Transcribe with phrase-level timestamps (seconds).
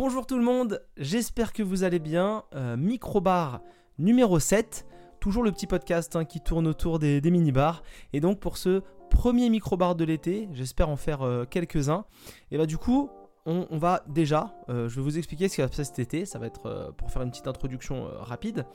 [0.00, 2.44] Bonjour tout le monde, j'espère que vous allez bien.
[2.54, 3.62] Euh, Microbar
[3.98, 4.86] numéro 7,
[5.18, 7.82] toujours le petit podcast hein, qui tourne autour des, mini-bars.
[8.12, 12.04] Et donc pour ce premier microbar de l'été, j'espère en faire euh, quelques-uns.
[12.52, 13.10] Et bah du coup,
[13.44, 16.26] on, va déjà, euh, je vais vous expliquer ce qui va se cet été.
[16.26, 18.66] Ça va être pour faire une petite introduction rapide.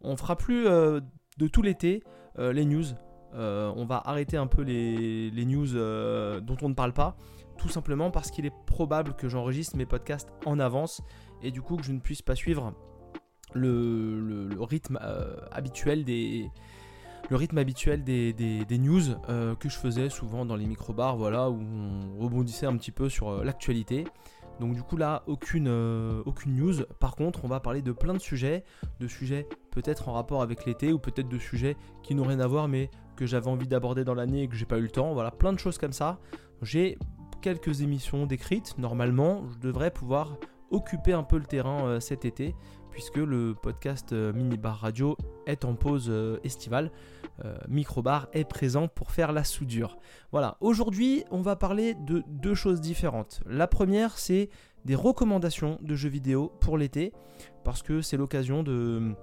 [0.00, 2.02] On fera plus de tout l'été
[2.38, 2.86] les news.
[3.34, 5.74] on va arrêter un peu les news
[6.40, 7.18] dont on ne parle pas
[7.60, 11.02] tout simplement parce qu'il est probable que j'enregistre mes podcasts en avance
[11.42, 12.72] et du coup que je ne puisse pas suivre
[13.52, 16.50] le, rythme euh, habituel des
[17.28, 21.60] le rythme habituel des, news euh, que je faisais souvent dans les micro-bars, voilà, où
[21.60, 24.04] on rebondissait un petit peu sur euh, l'actualité.
[24.58, 25.68] Donc du coup là, aucune,
[26.26, 26.82] aucune news.
[26.98, 28.64] Par contre, on va parler de plein de sujets,
[28.98, 32.46] de sujets peut-être en rapport avec l'été, ou peut-être de sujets qui n'ont rien à
[32.46, 35.14] voir, mais que j'avais envie d'aborder dans l'année et que j'ai pas eu le temps.
[35.14, 36.18] Voilà, plein de choses comme ça.
[36.62, 36.98] J'ai
[37.40, 38.76] quelques émissions décrites.
[38.78, 40.36] Normalement, je devrais pouvoir
[40.70, 42.54] occuper un peu le terrain euh, cet été,
[42.90, 45.16] puisque le podcast euh, Mini Bar Radio
[45.46, 46.90] est en pause euh, estivale.
[47.68, 49.96] Microbar est présent pour faire la soudure.
[50.30, 53.40] Voilà, aujourd'hui, on va parler de deux choses différentes.
[53.46, 54.50] La première, c'est
[54.84, 57.14] des recommandations de jeux vidéo pour l'été,
[57.64, 59.14] parce que c'est l'occasion de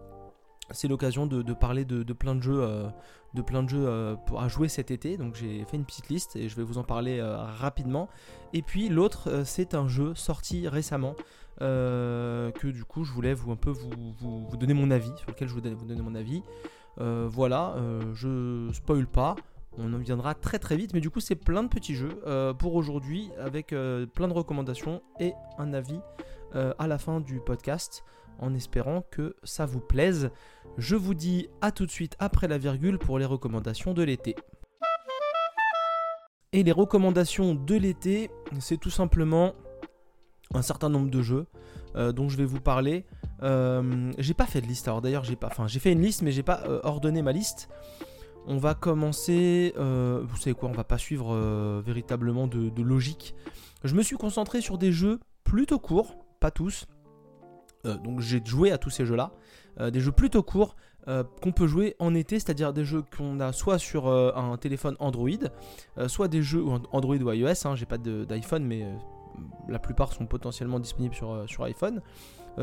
[0.71, 2.89] c'est l'occasion de, parler de, plein de jeux, euh,
[3.37, 5.17] euh, à jouer cet été.
[5.17, 8.09] Donc j'ai fait une petite liste et je vais vous en parler euh, rapidement.
[8.53, 11.15] Et puis l'autre, c'est un jeu sorti récemment
[11.59, 15.53] que du coup je voulais vous un peu vous, donner mon avis, sur lequel je
[15.53, 16.43] voulais vous donner mon avis.
[16.97, 17.75] voilà,
[18.13, 19.35] je spoil pas.
[19.79, 22.19] On en viendra très très vite, mais du coup c'est plein de petits jeux
[22.59, 25.99] pour aujourd'hui avec plein de recommandations et un avis
[26.53, 28.03] à la fin du podcast
[28.39, 30.29] en espérant que ça vous plaise.
[30.77, 34.35] Je vous dis à tout de suite après la virgule pour les recommandations de l'été.
[36.53, 39.53] Et les recommandations de l'été, c'est tout simplement
[40.53, 41.45] un certain nombre de jeux
[41.95, 43.05] euh, dont je vais vous parler.
[43.43, 46.21] Euh, j'ai pas fait de liste, alors d'ailleurs j'ai pas, enfin j'ai fait une liste
[46.21, 47.69] mais j'ai pas euh, ordonné ma liste.
[48.47, 51.35] On va commencer, vous savez quoi, on va pas suivre
[51.85, 53.35] véritablement de logique.
[53.83, 56.85] Je me suis concentré sur des jeux plutôt courts, pas tous,
[57.83, 59.31] donc j'ai joué à tous ces jeux-là.
[59.79, 60.75] Euh, des jeux plutôt courts
[61.07, 64.95] euh, qu'on peut jouer en été, c'est-à-dire des jeux qu'on a soit sur un téléphone
[64.99, 65.29] Android,
[66.07, 67.65] soit des jeux Android ou iOS.
[67.65, 68.85] Hein, j'ai pas d'iPhone, mais
[69.69, 72.01] la plupart sont potentiellement disponibles sur iPhone,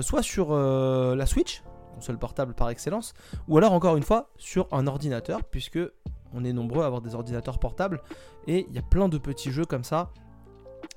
[0.01, 1.63] soit sur la Switch,
[1.95, 3.15] console portable par excellence,
[3.49, 5.79] ou alors encore une fois sur un ordinateur, puisque
[6.35, 8.03] on est nombreux à avoir des ordinateurs portables,
[8.47, 10.11] et il y a plein de petits jeux comme ça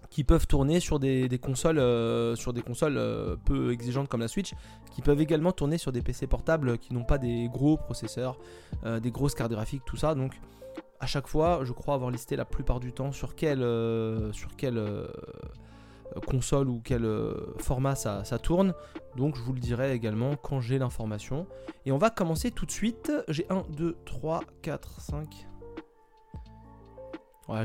[0.09, 4.27] qui peuvent tourner sur des, consoles, euh, sur des consoles euh, peu exigeantes comme la
[4.27, 4.53] Switch,
[4.91, 8.39] qui peuvent également tourner sur des PC portables qui n'ont pas des gros processeurs,
[8.85, 10.15] euh, des grosses cartes graphiques, tout ça.
[10.15, 10.39] Donc
[10.99, 13.63] à chaque fois, je crois avoir listé la plupart du temps sur quelle,
[14.33, 14.83] sur quelle
[16.25, 17.07] console ou quel
[17.59, 18.73] format ça, ça, tourne.
[19.15, 21.45] Donc je vous le dirai également quand j'ai l'information.
[21.85, 23.11] Et on va commencer tout de suite.
[23.27, 25.47] J'ai 1, 2, 3, 4, 5,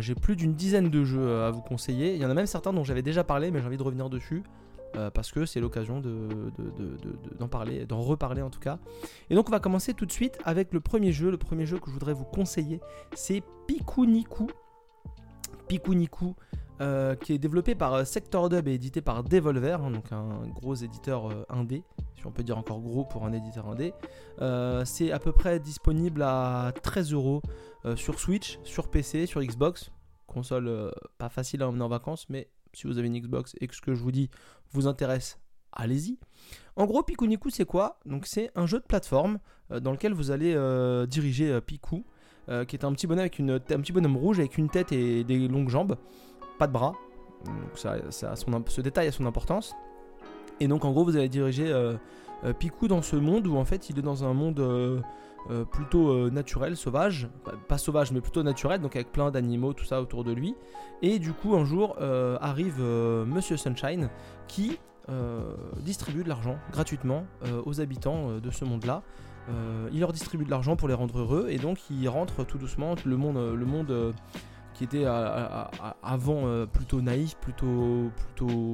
[0.01, 2.15] j'ai plus d'une dizaine de jeux euh, à vous conseiller.
[2.15, 4.11] Il y en a même certains dont j'avais déjà parlé, mais j'ai envie de revenir
[4.11, 4.43] dessus.
[4.95, 6.03] Euh, parce que c'est l'occasion
[7.39, 8.79] d'en parler, d'en reparler en tout cas.
[9.31, 11.31] Et donc on va commencer tout de suite avec le premier jeu.
[11.31, 12.81] Le premier jeu que je voudrais vous conseiller,
[13.15, 14.49] c'est Pikuniku.
[15.67, 16.35] Pikuniku,
[16.83, 20.75] euh, qui est développé par Sector Dub et édité par Devolver, hein, donc un gros
[20.75, 21.85] éditeur indé,
[22.17, 23.95] si on peut dire encore gros pour un éditeur indé.
[24.85, 27.43] c'est à peu près disponible à 13 euros
[27.85, 29.91] euh, sur Switch, sur PC, sur Xbox.
[30.27, 33.67] Console euh, pas facile à emmener en vacances, mais si vous avez une Xbox et
[33.67, 34.31] que ce que je vous dis
[34.71, 35.39] vous intéresse,
[35.73, 36.19] allez-y.
[36.77, 37.99] En gros, Pikuniku, c'est quoi?
[38.07, 39.39] Donc, c'est un jeu de plateforme
[39.73, 40.55] euh, dans lequel vous allez
[41.09, 42.05] diriger Piku,
[42.47, 45.25] qui est un petit, bonhomme avec une, un petit bonhomme rouge avec une tête et
[45.25, 45.97] des longues jambes,
[46.59, 46.95] pas de bras.
[47.45, 47.97] Donc, ça,
[48.37, 49.75] son, ce détail a son importance.
[50.61, 51.73] Et donc, en gros, vous allez diriger
[52.59, 55.03] Piku dans ce monde où en fait, il est dans un monde
[55.51, 57.29] euh, plutôt euh, naturel, sauvage,
[57.67, 60.55] pas sauvage mais plutôt naturel, donc avec plein d'animaux, tout ça autour de lui.
[61.03, 64.09] Et du coup un jour euh, arrive Monsieur Sunshine
[64.47, 64.79] qui
[65.81, 67.27] distribue de l'argent gratuitement
[67.67, 69.03] aux habitants de ce monde-là.
[69.93, 72.95] il leur distribue de l'argent pour les rendre heureux et donc il rentre tout doucement
[73.05, 74.15] le le monde
[74.75, 78.11] qui était avant plutôt naïf, plutôt,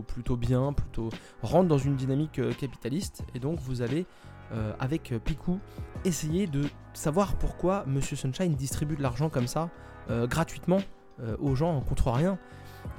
[0.06, 1.10] plutôt, bien, plutôt
[1.42, 4.06] rentre dans une dynamique capitaliste et donc vous allez
[4.52, 5.60] euh, avec Picou,
[6.06, 6.64] essayer de
[6.94, 9.68] savoir pourquoi Monsieur Sunshine distribue de l'argent comme ça,
[10.08, 10.80] euh, gratuitement,
[11.20, 12.38] euh, aux gens contre rien.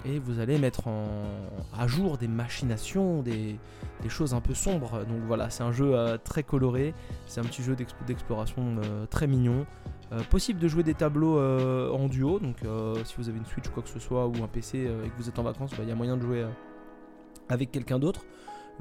[0.06, 0.84] Et vous allez mettre
[1.78, 3.60] à jour des machinations, des,
[4.08, 5.04] choses un peu sombres.
[5.06, 5.94] Donc voilà, c'est un jeu
[6.24, 6.94] très coloré,
[7.28, 7.76] c'est un petit jeu
[8.08, 8.78] d'exploration
[9.10, 9.66] très mignon.
[10.30, 12.58] possible de jouer des tableaux en duo, donc
[13.04, 15.18] si vous avez une Switch ou quoi que ce soit, ou un PC et que
[15.18, 16.46] vous êtes en vacances, bah, il y a moyen de jouer
[17.50, 18.22] avec quelqu'un d'autre.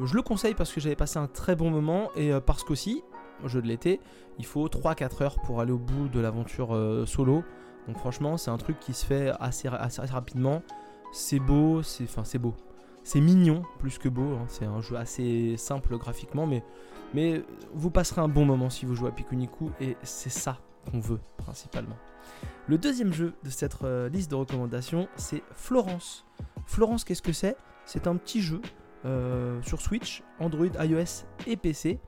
[0.00, 3.02] Je le conseille parce que j'avais passé un très bon moment et parce qu'aussi,
[3.44, 4.00] jeu de l'été,
[4.38, 7.42] il faut 3-4 heures pour aller au bout de l'aventure solo.
[7.88, 10.62] Donc franchement, c'est un truc qui se fait assez, assez rapidement.
[11.12, 12.54] C'est beau, c'est enfin c'est beau.
[13.02, 14.34] C'est mignon plus que beau.
[14.34, 14.44] Hein.
[14.48, 16.62] C'est un jeu assez simple graphiquement, mais,
[17.14, 20.58] mais vous passerez un bon moment si vous jouez à Pikuniku et c'est ça
[20.90, 21.96] qu'on veut principalement.
[22.66, 26.26] Le deuxième jeu de cette euh, liste de recommandations, c'est Florence.
[26.66, 27.56] Florence, qu'est-ce que c'est?
[27.86, 28.60] C'est un petit jeu
[29.06, 31.98] euh, sur Switch, Android, iOS et PC,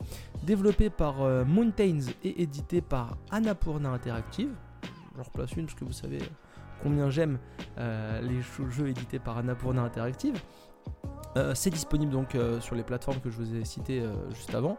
[0.43, 4.55] développé par euh, Mountains et édité par Annapurna Interactive
[5.17, 6.19] je replace une parce que vous savez
[6.83, 7.39] combien j'aime
[7.79, 8.41] euh, les
[8.71, 10.41] jeux édités par Annapurna Interactive.
[11.37, 14.77] Euh, c'est disponible donc euh, sur les plateformes que je vous ai citées juste avant.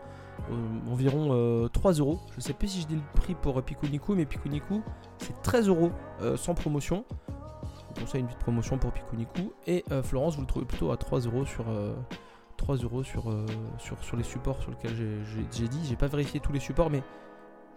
[0.89, 2.19] environ 3 euros.
[2.35, 4.81] Je sais plus si je dis le prix pour Pikuniku, mais Pikuniku
[5.17, 5.91] c'est 13 euros
[6.35, 7.05] sans promotion.
[7.19, 9.53] Je vous conseille une petite promotion pour Pikuniku.
[9.67, 11.65] Et Florence, vous le trouvez plutôt à 3 euros sur.
[12.57, 13.23] 3 euros sur,
[13.79, 14.95] sur, les supports sur lesquels
[15.51, 15.79] j'ai dit.
[15.83, 17.01] J'ai pas vérifié tous les supports, mais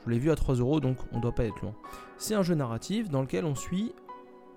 [0.05, 1.75] je l'ai vu à 3 euros, donc on doit pas être loin.
[2.19, 3.95] C'est un jeu narratif dans lequel on suit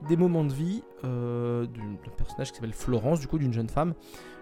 [0.08, 3.94] des moments de vie euh, d'un personnage qui s'appelle Florence, du coup d'une jeune femme.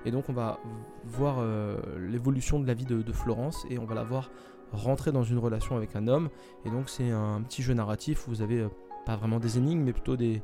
[0.06, 0.60] Et donc on va
[1.06, 4.30] voir euh, l'évolution de la vie de, Florence et on va la voir
[4.72, 6.30] rentrer dans une relation avec un homme.
[6.66, 8.70] Et donc c'est un petit jeu narratif où vous avez euh,
[9.06, 10.42] pas vraiment des énigmes, mais plutôt des,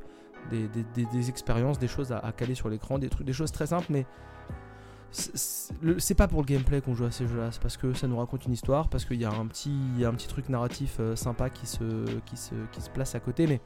[0.50, 4.06] des, expériences, des choses à, caler sur l'écran, des, trucs, des choses très simples, mais
[5.10, 8.16] c'est pas pour le gameplay qu'on joue à ces jeux-là, c'est parce que ça nous
[8.16, 11.66] raconte une histoire, parce qu'il y, a un petit, un petit truc narratif sympa qui
[11.66, 13.60] se, qui, se, qui se place à côté, mais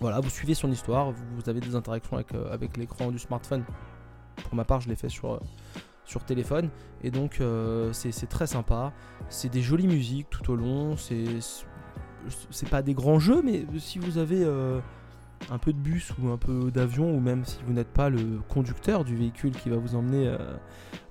[0.00, 3.64] voilà, vous suivez son histoire, vous, avez des interactions avec, euh, avec l'écran du smartphone.
[4.44, 5.40] Pour ma part, je l'ai fait sur, euh,
[6.04, 6.70] sur téléphone,
[7.02, 7.40] et donc
[7.92, 8.92] c'est très sympa.
[9.28, 14.18] C'est des jolies musiques tout au long, c'est pas des grands jeux, mais si vous
[14.18, 14.44] avez
[15.50, 18.40] un peu de bus ou un peu d'avion, ou même si vous n'êtes pas le
[18.48, 20.38] conducteur du véhicule qui va vous emmener euh,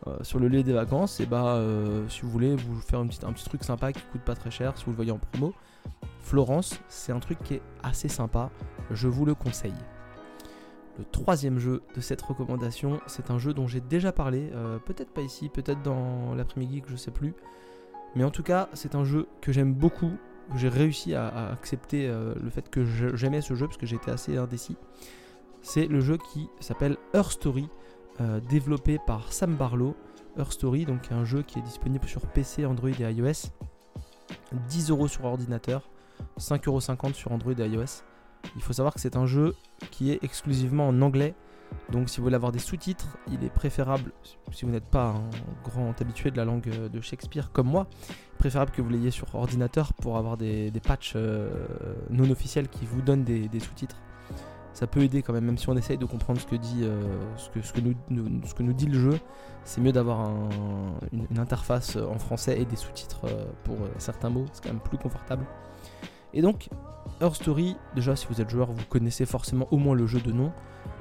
[0.07, 3.07] euh, sur le lieu des vacances, et bah euh, si vous voulez vous faire un
[3.07, 5.19] petit, un petit truc sympa qui coûte pas très cher, si vous le voyez en
[5.19, 5.54] promo,
[6.21, 8.50] Florence, c'est un truc qui est assez sympa,
[8.91, 9.73] je vous le conseille.
[10.97, 14.51] Le troisième jeu de cette recommandation, c'est un jeu dont j'ai déjà parlé,
[14.85, 17.33] peut-être pas ici, peut-être dans l'après-midi, je sais plus.
[18.15, 20.12] Mais en tout cas, c'est un jeu que j'aime beaucoup,
[20.56, 22.83] j'ai réussi à, accepter euh, le fait que
[23.15, 24.77] j'aimais ce jeu parce que j'étais assez indécis.
[25.62, 27.69] C'est le jeu qui s'appelle Her Story,
[28.19, 29.95] euh, développé par Sam Barlow.
[30.38, 33.50] Her Story, donc un jeu qui est disponible sur PC, Android et iOS.
[34.69, 35.89] 10 euros sur ordinateur,
[36.39, 36.79] 5,50 euros
[37.13, 38.03] sur Android et iOS.
[38.56, 39.56] Il faut savoir que c'est un jeu
[39.91, 41.35] qui est exclusivement en anglais
[41.91, 44.12] donc si vous voulez avoir des sous-titres, il est préférable,
[44.51, 45.29] si vous n'êtes pas un
[45.63, 47.88] grand habitué de la langue de Shakespeare comme moi,
[48.38, 51.50] préférable que vous l'ayez sur ordinateur pour avoir des, patchs euh,
[52.09, 53.97] non officiels qui vous donnent des, sous-titres.
[54.73, 57.01] Ça peut aider quand même, même si on essaye de comprendre ce que dit, euh,
[57.35, 57.94] ce, que, ce, que nous,
[58.45, 59.19] ce que nous dit le jeu.
[59.65, 60.31] C'est mieux d'avoir
[61.12, 64.45] une, interface en français et des sous-titres euh, pour certains mots.
[64.53, 65.45] C'est quand même plus confortable.
[66.33, 66.69] Et donc,
[67.19, 70.31] Her Story, déjà si vous êtes joueur, vous connaissez forcément au moins le jeu de
[70.31, 70.51] nom.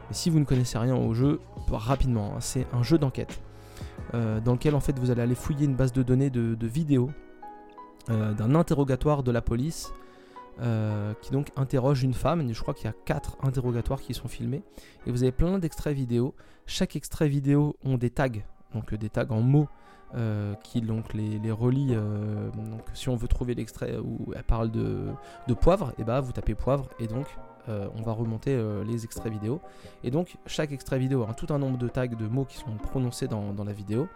[0.08, 1.40] Mais si vous ne connaissez rien au jeu,
[1.70, 3.40] rapidement, hein, c'est un jeu d'enquête
[4.14, 7.10] euh, dans lequel en fait vous allez aller fouiller une base de données de, vidéos
[8.08, 9.92] euh, d'un interrogatoire de la police
[10.60, 12.52] euh, qui donc interroge une femme.
[12.52, 14.62] Je crois qu'il y a quatre interrogatoires qui sont filmés
[15.06, 16.34] et vous avez plein d'extraits vidéo.
[16.66, 18.28] Chaque extrait vidéo ont des tags,
[18.74, 19.68] donc des tags en mots.
[20.62, 21.94] Qui donc les, les relient.
[21.94, 25.12] donc si on veut trouver l'extrait où elle parle de,
[25.60, 27.26] poivre, et bah vous tapez poivre et donc
[27.68, 29.60] euh, on va remonter euh, les extraits vidéo.
[30.02, 32.76] Et donc chaque extrait vidéo a tout un nombre de tags de mots qui sont
[32.82, 34.08] prononcés dans, la vidéo.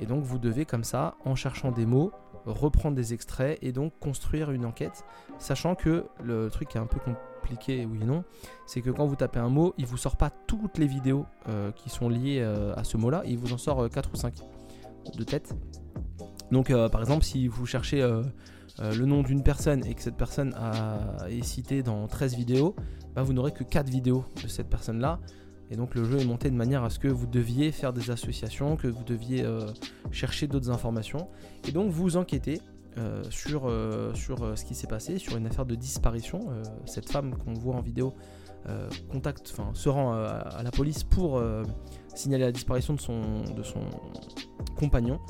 [0.00, 2.12] Et donc vous devez comme ça, en cherchant des mots,
[2.44, 5.04] reprendre des extraits et donc construire une enquête,
[5.38, 8.24] sachant que le truc qui est un peu compliqué, oui non,
[8.66, 11.70] c'est que quand vous tapez un mot, il vous sort pas toutes les vidéos euh,
[11.70, 12.42] qui sont liées
[12.76, 14.34] à ce mot-là, il vous en sort 4 ou 5
[15.16, 15.54] de tête.
[16.50, 18.02] Donc par exemple, si vous cherchez
[18.80, 22.74] euh, le nom d'une personne et que cette personne a, est citée dans 13 vidéos,
[23.14, 25.20] bah, vous n'aurez que 4 vidéos de cette personne-là.
[25.70, 28.10] Et donc le jeu est monté de manière à ce que vous deviez faire des
[28.10, 29.66] associations, que vous deviez euh,
[30.10, 31.28] chercher d'autres informations.
[31.66, 32.60] Et donc vous enquêtez
[32.98, 33.72] euh, sur,
[34.14, 36.40] sur ce qui s'est passé, sur une affaire de disparition.
[36.86, 38.14] cette femme qu'on voit en vidéo
[39.10, 41.42] contacte, enfin se rend à la police pour
[42.14, 43.80] signaler la disparition de son,
[44.76, 45.20] compagnon.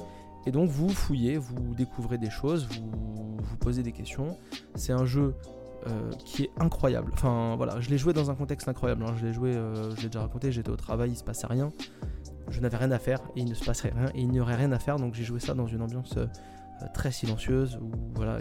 [0.46, 4.36] Et donc vous fouillez, vous découvrez des choses, vous vous posez des questions.
[4.74, 5.34] C'est un jeu
[5.86, 7.10] euh, qui est incroyable.
[7.14, 9.04] Enfin voilà, je l'ai joué dans un contexte incroyable.
[9.04, 9.14] Hein.
[9.18, 11.72] Je l'ai joué, euh, je l'ai déjà raconté, j'étais au travail, il se passait rien.
[12.48, 14.56] Je n'avais rien à faire et il ne se passerait rien et il n'y aurait
[14.56, 14.96] rien à faire.
[14.96, 16.26] Donc j'ai joué ça dans une ambiance euh,
[16.94, 18.38] très silencieuse où voilà,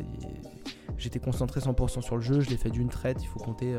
[0.97, 2.41] j'étais concentré 100% sur le jeu.
[2.41, 3.17] Je l'ai fait d'une traite.
[3.21, 3.75] Il faut compter,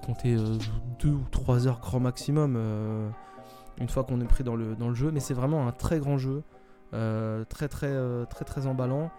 [0.00, 0.36] compter
[0.98, 2.56] deux ou trois heures grand maximum
[3.80, 5.10] une fois qu'on est pris dans le, jeu.
[5.10, 6.42] Mais c'est vraiment un très grand jeu,
[6.92, 9.10] très très très très très emballant.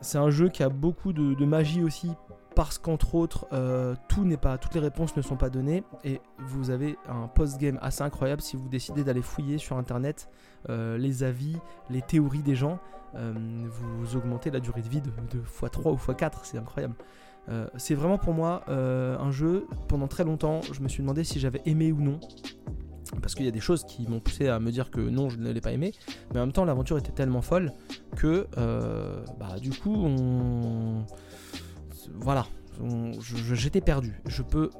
[0.00, 2.10] c'est un jeu qui a beaucoup de magie aussi
[2.58, 6.20] parce qu'entre autres, euh, tout n'est pas, toutes les réponses ne sont pas données et
[6.38, 10.28] vous avez un post-game assez incroyable si vous décidez d'aller fouiller sur internet
[10.68, 11.56] euh, les avis,
[11.88, 12.80] les théories des gens.
[13.14, 13.32] Euh,
[13.68, 16.96] vous augmentez la durée de vie de, x3 ou x4, c'est incroyable.
[17.76, 21.62] C'est vraiment pour moi un jeu, pendant très longtemps, je me suis demandé si j'avais
[21.66, 22.20] aimé ou non.
[23.22, 25.38] Parce qu'il y a des choses qui m'ont poussé à me dire que non, je
[25.38, 25.92] ne l'ai pas aimé.
[26.32, 27.72] Mais en même temps, l'aventure était tellement folle
[28.16, 28.46] que,
[29.38, 31.04] bah, du coup, on
[32.14, 32.46] voilà,
[33.52, 34.20] j'étais perdu.
[34.26, 34.70] Je peux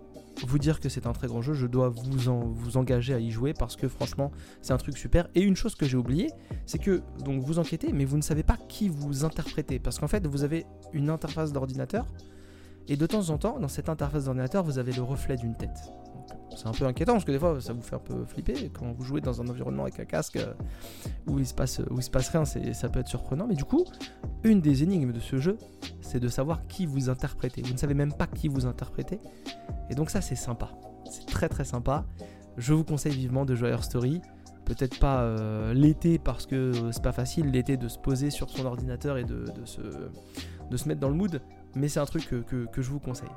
[0.47, 3.31] vous dire que c'est un très grand jeu, je dois vous, vous engager à y
[3.31, 4.31] jouer parce que franchement
[4.63, 5.29] c'est un truc super.
[5.35, 6.31] Et une chose que j'ai oublié,
[6.65, 10.09] c'est que donc vous enquêtez, mais vous ne savez pas qui vous interprétez parce qu'en
[10.09, 12.07] fait vous avez une interface d'ordinateur
[12.89, 15.93] et de temps en temps dans cette interface d'ordinateur vous avez le reflet d'une tête
[16.59, 18.91] c'est un peu inquiétant parce que des fois ça vous fait un peu flipper quand
[18.93, 20.55] vous jouez dans un environnement avec un casque euh,
[21.29, 23.47] où il se passe, où il se passe rien, ça peut être surprenant.
[23.47, 23.85] Mais du coup,
[24.43, 25.57] une des énigmes de ce jeu,
[26.01, 27.63] c'est de savoir qui vous interprétez.
[27.63, 29.21] Vous ne savez même pas qui vous interprétez.
[29.91, 30.71] Et donc ça c'est sympa.
[31.11, 32.05] C'est très très sympa.
[32.57, 34.21] Je vous conseille vivement de jouer à Story.
[34.65, 38.67] Peut-être pas euh, l'été parce que c'est pas facile l'été de se poser sur son
[38.67, 41.41] ordinateur et de, se, de se mettre dans le mood.
[41.75, 43.29] Mais c'est un truc que je vous conseille.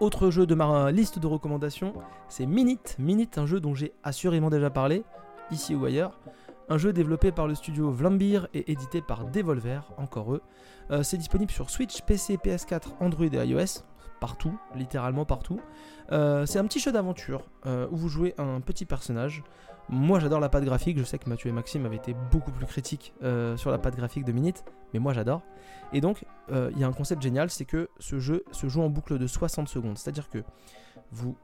[0.00, 1.92] Autre jeu de ma liste de recommandations,
[2.28, 2.94] c'est Minute.
[3.00, 5.02] Minute, un jeu dont j'ai assurément déjà parlé,
[5.50, 6.20] ici ou ailleurs.
[6.68, 10.42] Un jeu développé par le studio Vlambir et édité par Devolver, encore eux.
[10.92, 13.82] Euh, c'est disponible sur Switch, PC, PS4, Android et iOS,
[14.20, 15.60] partout, littéralement partout.
[16.12, 19.42] Euh, c'est un petit jeu d'aventure euh, où vous jouez un petit personnage
[19.88, 22.66] moi j'adore la patte graphique, je sais que Mathieu et Maxime avaient été beaucoup plus
[22.66, 25.42] critiques euh, sur la patte graphique de Minute, mais moi j'adore.
[25.92, 28.82] Et donc euh, il y a un concept génial, c'est que ce jeu se joue
[28.82, 29.96] en boucle de 60 secondes.
[29.96, 30.42] C'est-à-dire que
[31.10, 31.36] vous,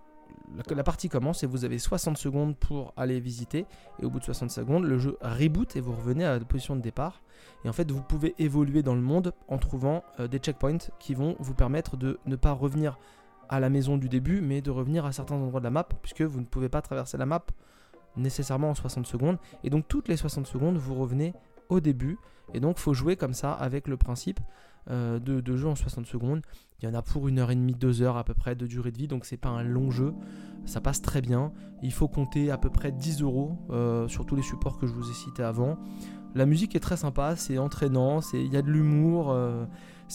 [0.56, 3.64] la, la, partie commence et vous avez 60 secondes pour aller visiter,
[4.00, 6.76] et au bout de 60 secondes, le jeu reboot et vous revenez à la position
[6.76, 7.22] de départ.
[7.64, 11.14] Et en fait vous pouvez évoluer dans le monde en trouvant euh, des checkpoints qui
[11.14, 12.98] vont vous permettre de ne pas revenir
[13.48, 16.22] à la maison du début, mais de revenir à certains endroits de la map, puisque
[16.22, 17.44] vous ne pouvez pas traverser la map
[18.16, 19.38] nécessairement en 60 secondes.
[19.62, 21.35] Et donc toutes les 60 secondes, vous revenez
[21.68, 22.18] au début.
[22.52, 24.40] Et donc faut jouer comme ça avec le principe
[24.90, 26.42] euh, de, de, jeu en 60 secondes.
[26.80, 28.66] Il y en a pour une heure et demie, deux heures à peu près de
[28.66, 30.12] durée de vie, donc c'est pas un long jeu.
[30.66, 31.52] Ça passe très bien.
[31.83, 34.92] Il faut compter à peu près 10 euros euh, sur tous les supports que je
[34.92, 35.78] vous ai cités avant.
[36.35, 39.30] La musique est très sympa, c'est entraînant, il y a de l'humour.
[39.30, 39.64] Euh,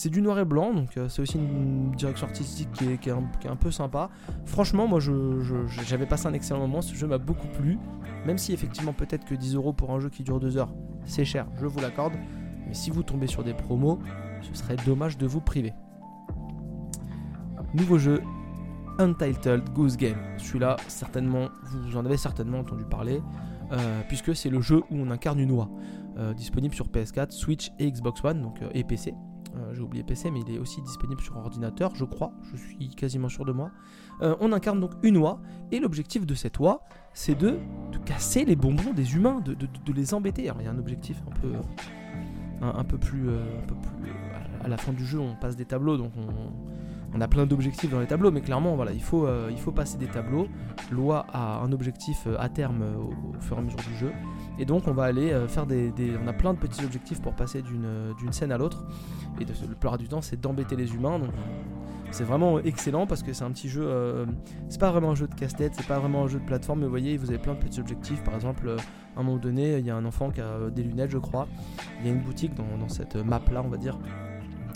[0.00, 3.56] c'est du noir et blanc, donc euh, c'est aussi une direction artistique qui est, un,
[3.56, 4.08] peu sympa.
[4.46, 4.98] Franchement, moi
[5.68, 7.78] j'avais passé un excellent moment, ce jeu m'a beaucoup plu.
[8.24, 10.72] Même si effectivement peut-être que 10 euros pour un jeu qui dure 2 heures,
[11.04, 12.14] c'est cher, je vous l'accorde.
[12.66, 13.98] Mais si vous tombez sur des promos,
[14.40, 15.74] ce serait dommage de vous priver.
[17.74, 18.22] Nouveau jeu,
[18.98, 20.16] Untitled Goose Game.
[20.38, 23.20] Celui-là, certainement, vous en avez certainement entendu parler,
[23.70, 25.68] euh, puisque c'est le jeu où on incarne une oie.
[26.16, 29.14] Euh, disponible sur PS4, Switch et Xbox One, donc et PC.
[29.56, 32.88] Euh, j'ai oublié PC, mais il est aussi disponible sur ordinateur, je crois, je suis
[32.90, 33.70] quasiment sûr de moi.
[34.22, 35.40] Euh, on incarne donc une oie,
[35.72, 37.58] et l'objectif de cette oie, c'est de,
[37.92, 39.56] de, casser les bonbons des humains, de,
[39.92, 40.48] les embêter.
[40.48, 41.52] Alors il y a un objectif un peu,
[42.62, 43.44] un, peu plus, euh,
[44.62, 46.12] à la fin du jeu, on passe des tableaux, donc
[47.12, 49.98] on, a plein d'objectifs dans les tableaux, mais clairement, voilà, il faut, il faut passer
[49.98, 50.46] des tableaux.
[50.92, 54.12] L'oie a un objectif à terme au, fur et à mesure du jeu.
[54.58, 55.92] Et donc on va aller faire des,
[56.22, 58.84] On a plein de petits objectifs pour passer d'une scène à l'autre.
[59.40, 61.18] Et de, le plupart du temps, c'est d'embêter les humains.
[61.18, 61.30] Donc
[62.10, 63.84] c'est vraiment excellent parce que c'est un petit jeu.
[63.84, 64.26] Euh,
[64.68, 66.86] c'est pas vraiment un jeu de casse-tête, c'est pas vraiment un jeu de plateforme, mais
[66.86, 68.22] vous voyez, vous avez plein de petits objectifs.
[68.24, 68.76] Par exemple, euh,
[69.16, 71.46] à un moment donné, il y a un enfant qui a des lunettes, je crois.
[72.00, 73.98] Il y a une boutique dans cette map là, on va dire.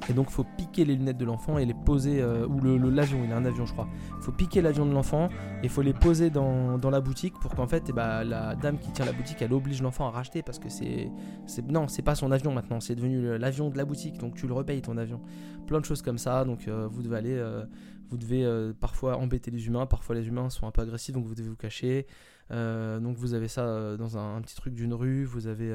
[0.09, 3.23] Et donc, faut piquer les lunettes de l'enfant et les poser, euh, ou le, l'avion,
[3.25, 3.89] il a un avion, je crois.
[4.21, 5.29] Faut piquer l'avion de l'enfant
[5.63, 8.93] et faut les poser dans, la boutique pour qu'en fait, eh ben, la dame qui
[8.93, 11.11] tient la boutique, elle oblige l'enfant à racheter parce que c'est,
[11.47, 14.47] c'est non, c'est pas son avion maintenant, c'est devenu l'avion de la boutique, donc tu
[14.47, 15.21] le repayes ton avion.
[15.67, 17.65] Plein de choses comme ça, donc euh, vous devez aller, euh,
[18.11, 18.47] vous devez
[18.79, 21.57] parfois embêter les humains, parfois les humains sont un peu agressifs, donc vous devez vous
[21.57, 22.07] cacher.
[22.51, 25.75] donc vous avez ça dans un, un, petit truc d'une rue, vous avez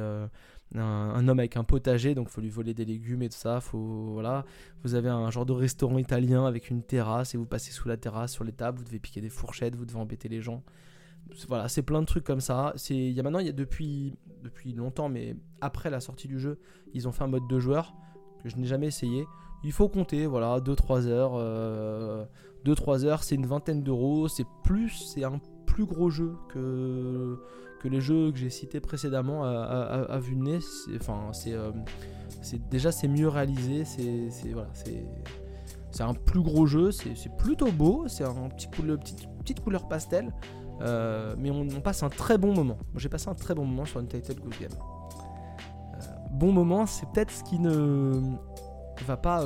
[0.75, 3.59] un, homme avec un potager, donc faut lui voler des légumes et tout ça.
[3.59, 4.45] Faut, voilà.
[4.83, 7.97] Vous avez un genre de restaurant italien avec une terrasse et vous passez sous la
[7.97, 10.63] terrasse sur les tables, vous devez piquer des fourchettes, vous devez embêter les gens.
[11.47, 12.73] Voilà, c'est plein de trucs comme ça.
[12.75, 16.27] C'est, il y a maintenant, il y a depuis, depuis longtemps, mais après la sortie
[16.27, 16.59] du jeu,
[16.93, 17.93] ils ont fait un mode de joueur
[18.43, 19.25] que je n'ai jamais essayé.
[19.63, 21.33] Il faut compter, voilà, 2-3 heures.
[22.65, 24.27] 2-3 euh, heures, c'est une vingtaine d'euros.
[24.27, 27.39] C'est plus, c'est un plus gros jeu que
[27.79, 30.59] que les jeux que j'ai cités précédemment à, vue de nez.
[30.95, 31.71] Enfin, euh,
[32.41, 33.85] c'est déjà c'est mieux réalisé.
[33.85, 34.69] C'est voilà,
[35.91, 36.91] c'est un plus gros jeu.
[36.91, 38.07] C'est plutôt beau.
[38.07, 40.31] C'est un petit, petite, petite couleur pastel.
[40.81, 42.77] mais on, passe un très bon moment.
[42.95, 44.71] J'ai passé un très bon moment sur une Title Goose Game.
[46.31, 48.21] bon moment, c'est peut-être ce qui ne
[49.07, 49.43] va pas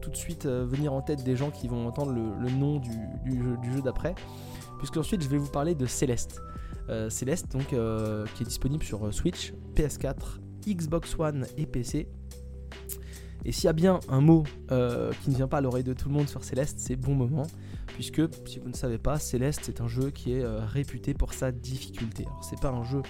[0.00, 3.72] tout de suite venir en tête des gens qui vont entendre le, nom du, du
[3.72, 4.14] jeu d'après,
[4.78, 6.40] puisque ensuite je vais vous parler de Céleste.
[6.88, 12.08] Euh, Céleste, donc, euh, qui est disponible sur euh, Switch, PS4, Xbox One et PC.
[13.44, 16.08] Et s'il y a bien un mot qui ne vient pas à l'oreille de tout
[16.08, 17.48] le monde sur Céleste, c'est bon moment.
[17.88, 21.50] Puisque, si vous ne savez pas, Céleste c'est un jeu qui est réputé pour sa
[21.50, 22.22] difficulté.
[22.24, 23.02] Alors, c'est pas un jeu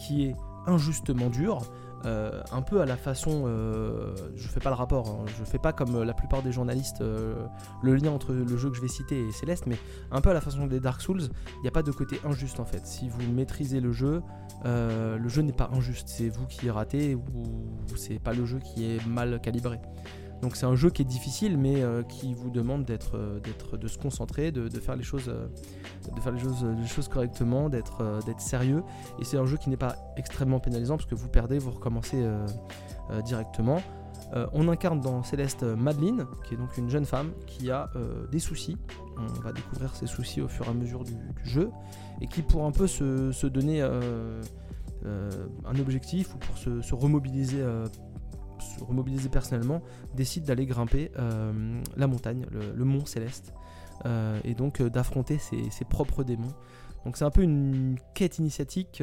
[0.00, 0.34] qui est
[0.66, 1.60] injustement dur,
[2.04, 5.58] euh, un peu à la façon, euh, je fais pas le rapport, hein, je fais
[5.58, 7.34] pas comme la plupart des journalistes euh,
[7.82, 9.76] le lien entre le jeu que je vais citer et Céleste, mais
[10.10, 12.60] un peu à la façon des Dark Souls, il n'y a pas de côté injuste
[12.60, 12.86] en fait.
[12.86, 14.22] Si vous maîtrisez le jeu,
[14.64, 17.22] le jeu n'est pas injuste, c'est vous qui ratez ou
[17.96, 19.80] c'est pas le jeu qui est mal calibré.
[20.42, 23.76] Donc c'est un jeu qui est difficile, mais euh, qui vous demande d'être, euh, d'être,
[23.76, 25.46] de se concentrer, de, faire les choses, euh,
[26.14, 28.82] de faire les choses, choses correctement, d'être, d'être sérieux.
[29.18, 32.24] Et c'est un jeu qui n'est pas extrêmement pénalisant parce que vous perdez, vous recommencez
[33.24, 33.80] directement.
[34.52, 37.90] on incarne dans Céleste Madeline, qui est donc une jeune femme qui a
[38.30, 38.76] des soucis.
[39.16, 41.70] On va découvrir ses soucis au fur et à mesure du, jeu
[42.20, 44.40] et qui pour un peu se, donner un
[45.80, 47.62] objectif ou pour se remobiliser
[48.58, 49.82] se remobiliser personnellement,
[50.14, 53.52] décide d'aller grimper euh, la montagne, le, mont céleste,
[54.04, 56.54] euh, et donc euh, d'affronter ses, propres démons.
[57.04, 59.02] Donc c'est un peu une quête initiatique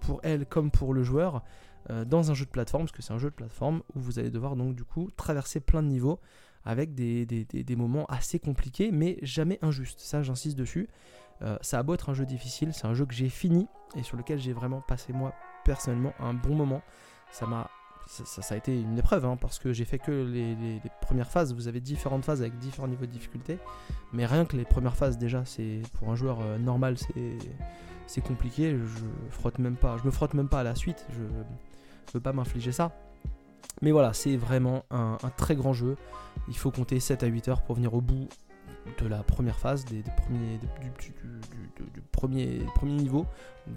[0.00, 1.42] pour elle comme pour le joueur
[2.06, 4.30] dans un jeu de plateforme, parce que c'est un jeu de plateforme où vous allez
[4.30, 6.20] devoir donc du coup traverser plein de niveaux
[6.66, 10.00] avec des, des moments assez compliqués, mais jamais injustes.
[10.00, 10.90] Ça j'insiste dessus.
[11.62, 14.18] ça a beau être un jeu difficile, c'est un jeu que j'ai fini et sur
[14.18, 15.32] lequel j'ai vraiment passé moi
[15.64, 16.82] personnellement un bon moment.
[17.30, 17.70] Ça m'a
[18.08, 21.52] ça, a été une épreuve, hein, parce que j'ai fait que les, premières phases.
[21.54, 23.58] Vous avez différentes phases avec différents niveaux de difficulté.
[24.12, 26.96] Mais rien que les premières phases, déjà, c'est pour un joueur euh, normal,
[28.06, 28.70] c'est compliqué.
[28.70, 31.06] Je frotte même pas, je me frotte même pas à la suite.
[31.12, 32.92] Je ne veux pas m'infliger ça.
[33.82, 35.96] Mais voilà, c'est vraiment un, très grand jeu.
[36.48, 38.28] Il faut compter 7 à 8 heures pour venir au bout
[39.02, 40.58] de la première phase, des, premiers,
[40.98, 43.26] du, premier, premier niveau,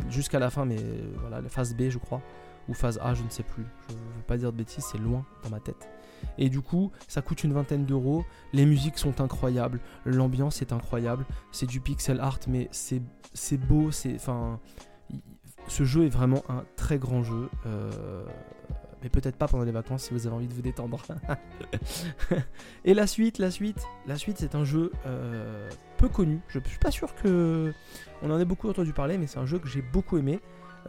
[0.10, 2.22] jusqu'à la fin, mais euh, voilà, la phase B, je crois
[2.68, 3.66] ou phase A, je ne sais plus.
[3.90, 5.90] Je ne veux pas dire de bêtises, c'est loin dans ma tête.
[6.38, 8.26] Et du coup, ça coûte une vingtaine d'euros.
[8.54, 11.26] Les musiques sont incroyables, l'ambiance est incroyable.
[11.52, 13.92] C'est du pixel art, mais c'est beau.
[13.92, 14.60] C'est enfin,
[15.68, 17.50] ce jeu est vraiment un très grand jeu.
[17.66, 18.26] Euh,
[19.02, 21.02] mais peut-être pas pendant les vacances si vous avez envie de vous détendre.
[22.86, 26.40] et la suite, la suite, la suite, c'est un jeu euh, peu connu.
[26.48, 27.74] Je suis pas sûr que
[28.22, 30.40] on en ait beaucoup entendu parler, mais c'est un jeu que j'ai beaucoup aimé.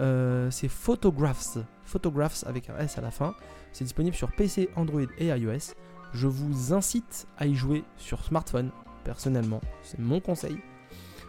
[0.00, 1.58] Euh, c'est Photographs.
[1.84, 3.34] Photographs avec un S à la fin.
[3.72, 5.74] C'est disponible sur PC, Android et iOS.
[6.12, 8.70] Je vous incite à y jouer sur smartphone,
[9.04, 9.60] personnellement.
[9.82, 10.58] C'est mon conseil.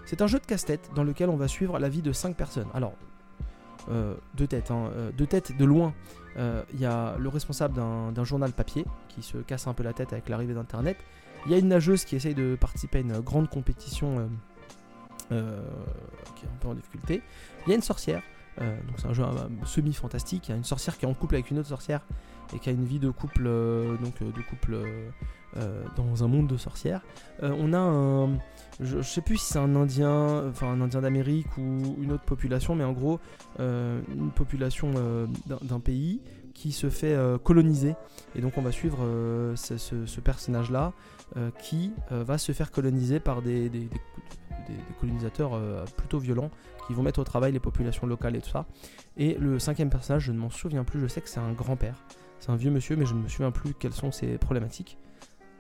[0.06, 2.68] C'est un jeu de casse-tête dans lequel on va suivre la vie de 5 personnes.
[2.74, 2.94] Alors,
[3.90, 5.94] euh, deux têtes, hein, euh, deux têtes de loin.
[6.36, 10.14] Il y a le responsable d'un journal papier qui se casse un peu la tête
[10.14, 10.98] avec l'arrivée d'Internet.
[11.46, 14.28] Il y a une nageuse qui essaye de participer à une grande compétition
[15.30, 17.22] qui est un peu en difficulté.
[17.68, 18.24] Il y a une sorcière
[18.62, 20.48] euh, donc c'est un jeu euh, semi-fantastique.
[20.48, 22.02] Il y a une sorcière qui est en couple avec une autre sorcière
[22.54, 24.78] et qui a une vie de couple, euh, donc de couple
[25.96, 27.02] dans un monde de sorcières.
[27.44, 28.40] on a un,
[28.80, 32.74] je, sais plus si c'est un Indien, enfin un Indien d'Amérique ou une autre population,
[32.74, 33.20] mais en gros
[33.60, 34.92] une population
[35.46, 36.22] d'un pays
[36.56, 37.94] qui se fait coloniser.
[38.36, 39.06] Et donc on va suivre
[39.54, 40.94] ce, personnage-là
[41.60, 43.72] qui va se faire coloniser par des,
[45.00, 46.52] colonisateurs plutôt violents
[46.88, 48.66] qui vont mettre au travail les populations locales et tout ça.
[49.18, 51.96] Et le cinquième personnage, je ne m'en souviens plus, je sais que c'est un grand-père.
[52.40, 54.98] C'est un vieux monsieur, mais je ne me souviens plus quelles sont ses problématiques.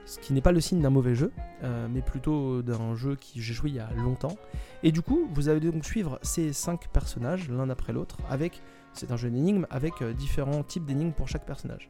[0.06, 1.32] Ce qui n'est pas le signe d'un mauvais jeu,
[1.64, 4.36] euh, mais plutôt d'un jeu qui j'ai joué il y a longtemps.
[4.84, 9.12] Et du coup, vous allez donc suivre ces cinq personnages l'un après l'autre, avec, c'est
[9.12, 11.90] un jeu d'énigmes, avec euh, différents types d'énigmes pour chaque personnage.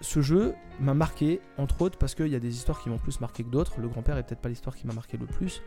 [0.00, 3.20] Ce jeu m'a marqué, entre autres, parce qu'il y a des histoires qui m'ont plus
[3.20, 3.80] marqué que d'autres.
[3.80, 5.62] Le grand-père est peut-être pas l'histoire qui m'a marqué le plus,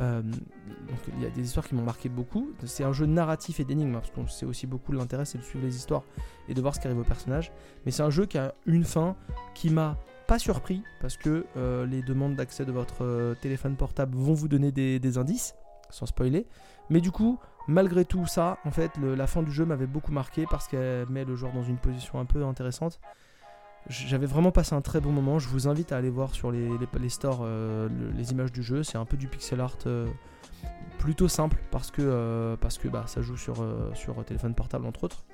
[0.00, 2.50] euh, donc il y a des histoires qui m'ont marqué beaucoup.
[2.64, 5.42] C'est un jeu narratif et d'énigmes, hein, parce qu'on sait aussi beaucoup l'intérêt, c'est de
[5.42, 6.04] suivre les histoires
[6.48, 7.52] et de voir ce qui arrive au personnage.
[7.84, 9.16] Mais c'est un jeu qui a une fin
[9.54, 14.14] qui m'a pas surpris, parce que euh, les demandes d'accès de votre euh, téléphone portable
[14.16, 15.54] vont vous donner des, indices,
[15.88, 16.46] sans spoiler.
[16.90, 20.44] Mais du coup, malgré tout ça, en fait, la fin du jeu m'avait beaucoup marqué
[20.50, 23.00] parce qu'elle met le joueur dans une position un peu intéressante.
[23.88, 25.38] J'avais vraiment passé un très bon moment.
[25.38, 26.68] Je vous invite à aller voir sur les,
[27.08, 28.82] stores euh, les images du jeu.
[28.82, 30.06] C'est un peu du pixel art euh,
[30.98, 33.64] plutôt simple parce que, euh, parce que bah, ça joue sur,
[33.94, 35.24] sur téléphone portable entre autres.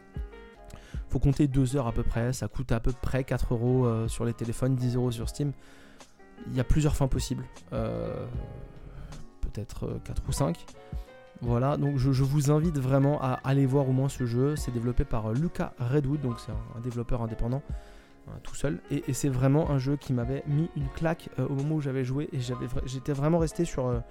[1.08, 2.32] Faut compter 2 heures à peu près.
[2.32, 5.52] Ça coûte à peu près 4 euros sur les téléphones, 10 euros sur Steam.
[6.48, 7.44] Il y a plusieurs fins possibles.
[9.40, 10.64] Peut-être 4 ou 5.
[11.40, 14.56] Voilà, donc je, vous invite vraiment à aller voir au moins ce jeu.
[14.56, 17.62] C'est développé par Luca Redwood, donc c'est un, développeur indépendant,
[18.42, 18.80] tout seul.
[18.90, 22.28] Et, c'est vraiment un jeu qui m'avait mis une claque au moment où j'avais joué.
[22.32, 22.38] Et
[22.86, 24.02] j'étais vraiment resté sur,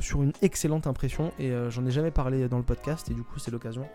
[0.00, 1.32] sur une excellente impression.
[1.38, 3.86] Et j'en ai jamais parlé dans le podcast, et du coup, c'est l'occasion.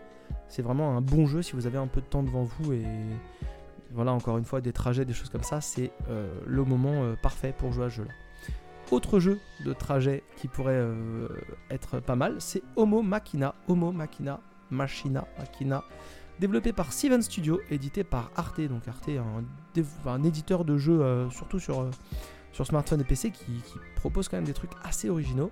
[0.48, 2.84] C'est vraiment un bon jeu si vous avez un peu de temps devant vous et
[3.92, 7.14] voilà, encore une fois, des trajets, des choses comme ça, c'est euh, le moment euh,
[7.20, 8.12] parfait pour jouer à ce jeu-là.
[8.90, 11.28] Autre jeu de trajet qui pourrait euh,
[11.70, 13.54] être pas mal, c'est Homo Machina.
[13.66, 15.84] Homo Machina, Machina, Machina,
[16.40, 18.60] développé par Steven Studio, édité par Arte.
[18.60, 21.88] Donc Arte, un, un éditeur de jeux, surtout sur,
[22.52, 23.62] sur smartphone et PC, qui,
[23.96, 25.50] propose quand même des trucs assez originaux.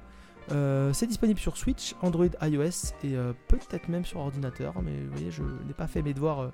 [0.93, 3.17] c'est disponible sur Switch, Android, iOS et
[3.49, 6.51] peut-être même sur ordinateur, mais vous voyez, je n'ai pas fait mes devoirs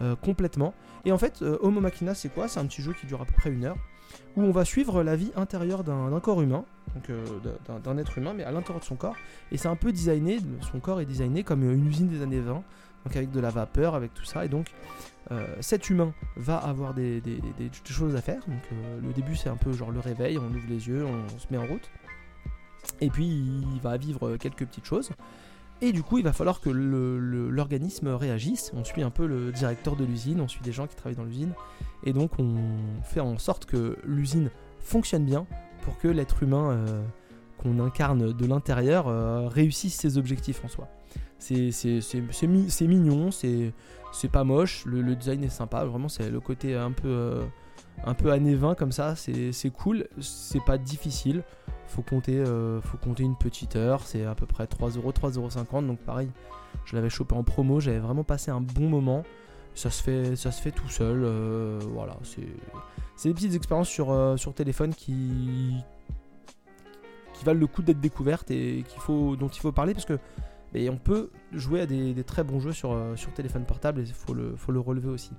[0.00, 0.74] euh, complètement.
[1.04, 2.48] Et en fait, euh, Homo Machina, c'est quoi?
[2.48, 3.76] C'est un petit jeu qui dure à peu près une heure,
[4.36, 7.24] où on va suivre la vie intérieure d'un corps humain, donc euh,
[7.82, 9.16] d'un être humain, mais à l'intérieur de son corps.
[9.52, 10.38] Et c'est un peu designé,
[10.72, 12.62] son corps est designé comme une usine des années 20,
[13.04, 14.44] donc avec de la vapeur, avec tout ça.
[14.44, 14.68] Et donc,
[15.60, 17.22] cet humain va avoir des,
[17.84, 18.42] choses à faire.
[18.46, 18.62] Donc,
[19.02, 21.56] le début, c'est un peu genre le réveil, on ouvre les yeux, on se met
[21.56, 21.88] en route.
[23.00, 25.10] Et puis, il va vivre quelques petites choses.
[25.82, 28.70] Et du coup, il va falloir que l'organisme réagisse.
[28.74, 31.24] On suit un peu le directeur de l'usine, on suit des gens qui travaillent dans
[31.24, 31.52] l'usine.
[32.04, 32.56] Et donc, on
[33.02, 35.46] fait en sorte que l'usine fonctionne bien
[35.82, 37.02] pour que l'être humain euh,
[37.58, 40.88] qu'on incarne de l'intérieur euh, réussisse ses objectifs en soi.
[41.40, 43.72] C'est mignon, c'est
[44.30, 45.84] pas moche, le, design est sympa.
[45.84, 47.42] Vraiment, c'est le côté un peu, euh,
[48.04, 49.16] un peu années 20 comme ça.
[49.16, 51.42] C'est cool, c'est pas difficile
[51.90, 55.86] faut compter, euh, faut compter une petite heure, c'est à peu près 3 euros, 3,50€.
[55.86, 56.30] Donc pareil,
[56.84, 59.24] je l'avais chopé en promo, j'avais vraiment passé un bon moment.
[59.74, 61.22] Ça se fait, ça se fait tout seul.
[61.22, 65.74] Euh, voilà, c'est des petites expériences sur, euh, sur téléphone qui,
[67.34, 70.18] qui valent le coup d'être découvertes et qu'il faut, dont il faut parler parce que
[70.74, 74.34] on peut jouer à des, très bons jeux sur, sur téléphone portable et il faut
[74.34, 75.32] le, faut le relever aussi.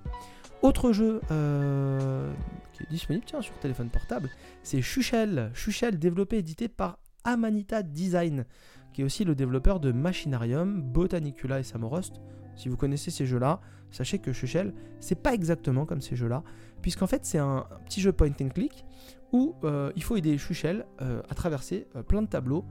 [0.61, 2.31] Autre jeu euh,
[2.73, 4.29] qui est disponible sur téléphone portable,
[4.61, 5.49] c'est Chuchel.
[5.55, 8.45] Chuchel, développé et édité par Amanita Design,
[8.93, 12.21] qui est aussi le développeur de Machinarium, Botanicula et Samorost.
[12.55, 16.43] Si vous connaissez ces jeux-là, sachez que Chuchel, c'est pas exactement comme ces jeux-là,
[16.83, 18.85] puisqu'en fait c'est un petit jeu point and click
[19.31, 22.65] où euh, il faut aider Chuchel euh, à traverser plein de tableaux.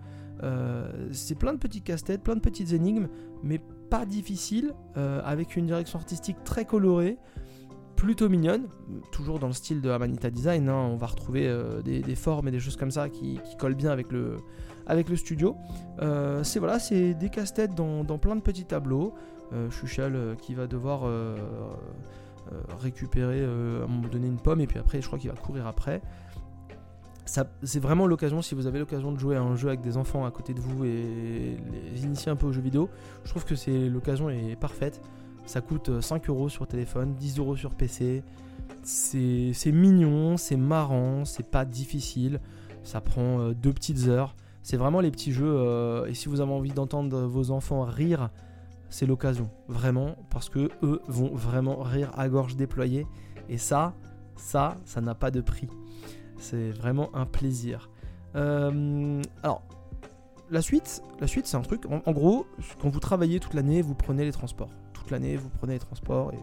[1.12, 3.08] C'est plein de petits casse-têtes, plein de petites énigmes,
[3.42, 7.18] mais pas difficiles, avec une direction artistique très colorée
[8.00, 8.66] plutôt mignonne,
[9.12, 10.70] toujours dans le style de Amanita Design.
[10.70, 10.88] Hein.
[10.90, 14.10] on va retrouver euh, des, formes et des choses comme ça qui, collent bien avec
[14.10, 14.38] le,
[15.16, 15.54] studio.
[16.00, 19.12] Euh, c'est voilà, c'est des casse-têtes dans, plein de petits tableaux.
[19.52, 21.02] Euh, Chuchal qui va devoir
[22.80, 25.66] récupérer à un moment donné une pomme et puis après, je crois qu'il va courir
[25.66, 26.00] après.
[27.62, 30.24] C'est vraiment l'occasion, si vous avez l'occasion de jouer à un jeu avec des enfants
[30.24, 31.56] à côté de vous et
[31.92, 32.88] les initier un peu aux jeux vidéo,
[33.24, 35.00] je trouve que c'est l'occasion est parfaite.
[35.46, 38.22] Ça coûte 5 euh, euros sur téléphone, 10 euros sur PC.
[38.82, 42.40] C'est mignon, c'est marrant, c'est pas difficile.
[42.82, 44.34] Ça prend euh, deux petites heures.
[44.62, 45.54] C'est vraiment les petits jeux.
[45.54, 48.30] Euh, et si vous avez envie d'entendre vos enfants rire,
[48.88, 49.50] c'est l'occasion.
[49.68, 50.16] Vraiment.
[50.30, 53.06] Parce que eux vont vraiment rire à gorge déployée.
[53.48, 53.94] Et ça,
[54.36, 55.68] ça, ça n'a pas de prix.
[56.40, 57.90] C'est vraiment un plaisir.
[58.34, 59.62] alors,
[60.50, 61.84] la suite, la suite c'est un truc.
[61.86, 62.46] en, gros,
[62.80, 64.70] quand vous travaillez toute l'année, vous prenez les transports
[65.10, 66.38] l'année, vous prenez les transports et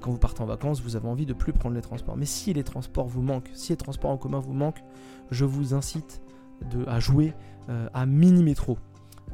[0.00, 2.16] quand vous partez en vacances, vous avez envie de plus prendre les transports.
[2.16, 4.82] Mais si les transports vous manquent, si les transports en commun vous manquent,
[5.30, 6.22] je vous incite
[6.86, 7.34] à jouer
[7.68, 8.78] euh, à Mini Metro.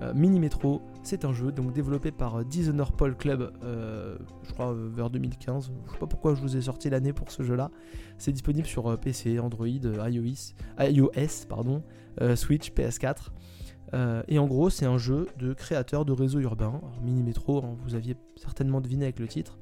[0.03, 5.11] Euh, Mini Metro, c'est un jeu donc développé par euh, Dishonored Club, je crois vers
[5.11, 5.73] 2015.
[5.87, 7.71] Je sais pas pourquoi je vous ai sorti l'année pour ce jeu-là.
[8.19, 11.83] C'est disponible sur PC, Android, iOS, iOS pardon,
[12.35, 13.31] Switch, PS4.
[13.95, 16.81] Euh, et en gros, c'est un jeu de créateur de réseaux urbains.
[17.03, 19.59] Mini Métro, hein, vous aviez certainement deviné avec le titre.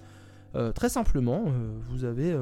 [0.55, 2.33] Euh, très simplement, euh, vous avez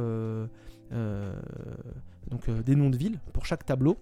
[2.30, 3.98] donc, des noms de villes pour chaque tableau.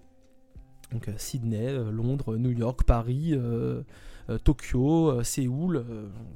[0.91, 3.35] Donc Sydney, Londres, New York, Paris,
[4.43, 5.85] Tokyo, Séoul.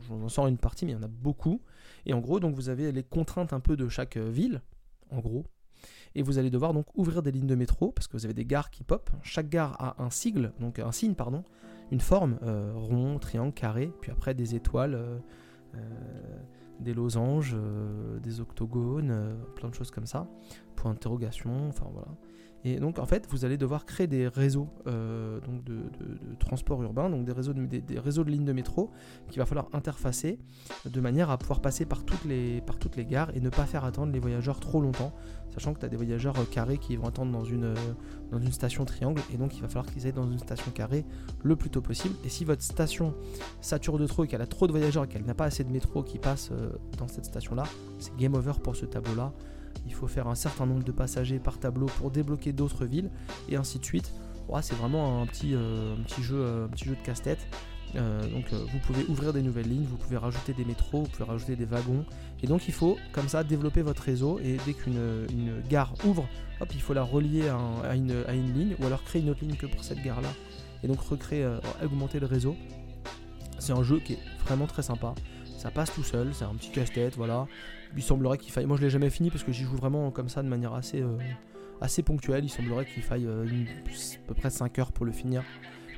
[0.07, 1.61] J'en sors une partie, mais il y en a beaucoup.
[2.05, 4.61] Et en gros, donc vous avez les contraintes un peu de chaque ville.
[5.09, 5.45] En gros,
[6.15, 8.45] et vous allez devoir donc ouvrir des lignes de métro parce que vous avez des
[8.45, 9.09] gares qui pop.
[9.23, 11.43] Chaque gare a un sigle, donc un signe, pardon,
[11.91, 15.19] une forme, euh, rond, triangle, carré, puis après des étoiles, euh,
[15.75, 15.79] euh,
[16.79, 17.55] des losanges,
[18.21, 20.27] des octogones, plein de choses comme ça,
[20.75, 22.09] pour interrogation, enfin voilà.
[22.65, 25.79] Et donc en fait, vous allez devoir créer des réseaux euh, donc de,
[26.39, 28.91] transport urbain, donc des réseaux de, lignes de métro
[29.29, 30.39] qu'il va falloir interfacer
[30.85, 33.65] de manière à pouvoir passer par toutes, les, par toutes les gares et ne pas
[33.65, 35.13] faire attendre les voyageurs trop longtemps,
[35.53, 37.75] sachant que tu as des voyageurs euh, carrés qui vont attendre dans une, euh,
[38.31, 41.05] dans une station triangle, et donc il va falloir qu'ils aillent dans une station carrée
[41.43, 42.15] le plus tôt possible.
[42.23, 43.13] Et si votre station
[43.59, 45.71] sature de trop et qu'elle a trop de voyageurs et qu'elle n'a pas assez de
[45.71, 46.51] métro qui passe
[46.97, 47.63] dans cette station-là,
[47.99, 49.33] c'est game over pour ce tableau-là
[49.85, 53.09] il faut faire un certain nombre de passagers par tableau pour débloquer d'autres villes,
[53.49, 54.13] et ainsi de suite.
[54.61, 57.47] c'est vraiment un petit, euh, euh, un petit jeu de casse-tête.
[57.95, 61.25] Euh, donc vous pouvez ouvrir des nouvelles lignes, vous pouvez rajouter des métros, vous pouvez
[61.25, 62.05] rajouter des wagons.
[62.41, 66.27] Et donc il faut comme ça développer votre réseau et dès qu'une une gare ouvre,
[66.59, 69.41] hop, il faut la relier à, une, à, une, ligne ou alors créer une autre
[69.41, 70.29] ligne que pour cette gare-là.
[70.83, 71.47] Et donc recréer,
[71.83, 72.55] augmenter le réseau.
[73.59, 75.13] C'est un jeu qui est vraiment très sympa.
[75.57, 77.47] Ça passe tout seul, c'est un petit casse-tête, voilà
[77.95, 78.65] il semblerait qu'il faille.
[78.65, 81.01] Moi, je l'ai jamais fini parce que j'y joue vraiment comme ça de manière assez,
[81.01, 81.17] euh,
[81.81, 82.43] assez ponctuelle.
[82.43, 85.43] Il semblerait qu'il faille euh, à peu près 5 heures pour le finir.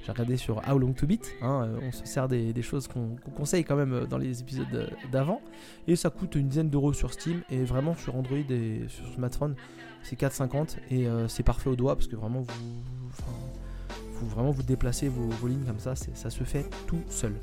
[0.04, 1.34] J'ai regardé sur How Long to Beat.
[1.42, 5.42] Hein, euh, on se sert des, choses qu'on conseille quand même dans les épisodes d'avant.
[5.88, 7.42] Et ça coûte une dizaine d'euros sur Steam.
[7.50, 9.56] Et vraiment sur Android et sur smartphone,
[10.04, 10.78] c'est 4,50.
[10.92, 15.80] Et c'est parfait au doigt parce que vraiment vous, vraiment vous déplacez vos, lignes comme
[15.80, 15.96] ça.
[15.96, 17.34] Ça se fait tout seul.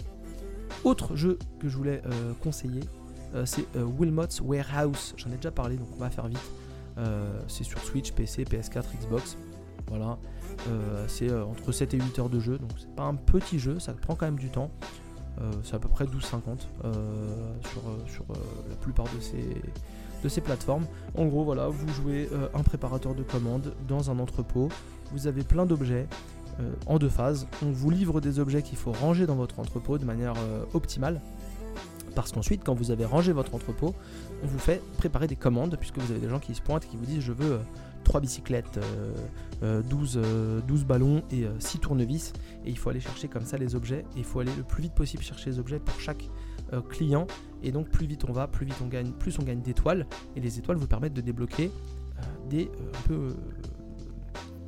[0.85, 2.01] Autre jeu que je voulais
[2.43, 2.83] conseiller,
[3.45, 5.15] c'est euh, Wilmot's Warehouse.
[5.17, 6.51] J'en ai déjà parlé, donc on va faire vite.
[6.99, 9.37] Euh, c'est sur Switch, PC, PS4, Xbox.
[9.89, 10.19] Voilà.
[11.09, 13.93] c'est entre 7 et 8 heures de jeu, donc c'est pas un petit jeu, ça
[13.93, 14.71] prend quand même du temps.
[15.65, 16.61] c'est à peu près 12,50
[18.07, 18.25] sur,
[18.69, 19.61] la plupart de ces,
[20.23, 20.87] de ces plateformes.
[21.15, 24.71] En gros, voilà, vous jouez un préparateur de commandes dans un entrepôt.
[25.11, 26.07] Vous avez plein d'objets
[26.87, 27.47] en deux phases.
[27.63, 30.35] On vous livre des objets qu'il faut ranger dans votre entrepôt de manière
[30.73, 31.21] optimale.
[32.15, 33.95] Parce qu'ensuite, quand vous avez rangé votre entrepôt,
[34.43, 36.89] on vous fait préparer des commandes, puisque vous avez des gens qui se pointent et
[36.89, 37.61] qui vous disent je veux
[38.05, 38.79] 3 euh, bicyclettes,
[39.61, 42.33] 12, euh, 12, euh, ballons et 6 tournevis.
[42.65, 44.05] Et il faut aller chercher comme ça les objets.
[44.17, 46.29] Et il faut aller le plus vite possible chercher les objets pour chaque
[46.89, 47.27] client.
[47.63, 50.07] Et donc plus vite on va, plus vite on gagne, plus on gagne d'étoiles.
[50.37, 51.71] Et les étoiles vous permettent de débloquer
[52.49, 53.35] des un peu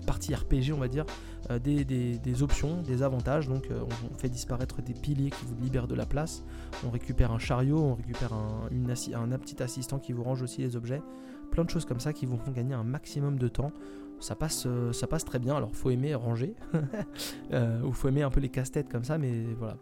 [0.04, 1.04] partie RPG, on va dire,
[1.50, 3.48] euh, des, options, des avantages.
[3.48, 6.44] Donc euh, on, fait disparaître des piliers qui vous libèrent de la place.
[6.86, 11.02] On récupère un chariot, on récupère un, petit assistant qui vous range aussi les objets.
[11.50, 13.72] Plein de choses comme ça qui vous font gagner un maximum de temps.
[14.20, 15.56] Ça passe, euh, ça passe très bien.
[15.56, 16.54] Alors faut aimer ranger,
[17.52, 19.76] ou faut aimer un peu les casse-têtes comme ça, mais voilà,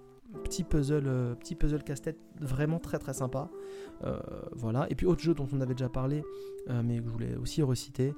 [0.45, 3.51] petit puzzle, petit puzzle casse-tête vraiment très très sympa.
[4.53, 4.87] voilà.
[4.90, 6.23] Et puis autre jeu dont on avait déjà parlé,
[6.68, 8.14] mais que je voulais aussi reciter,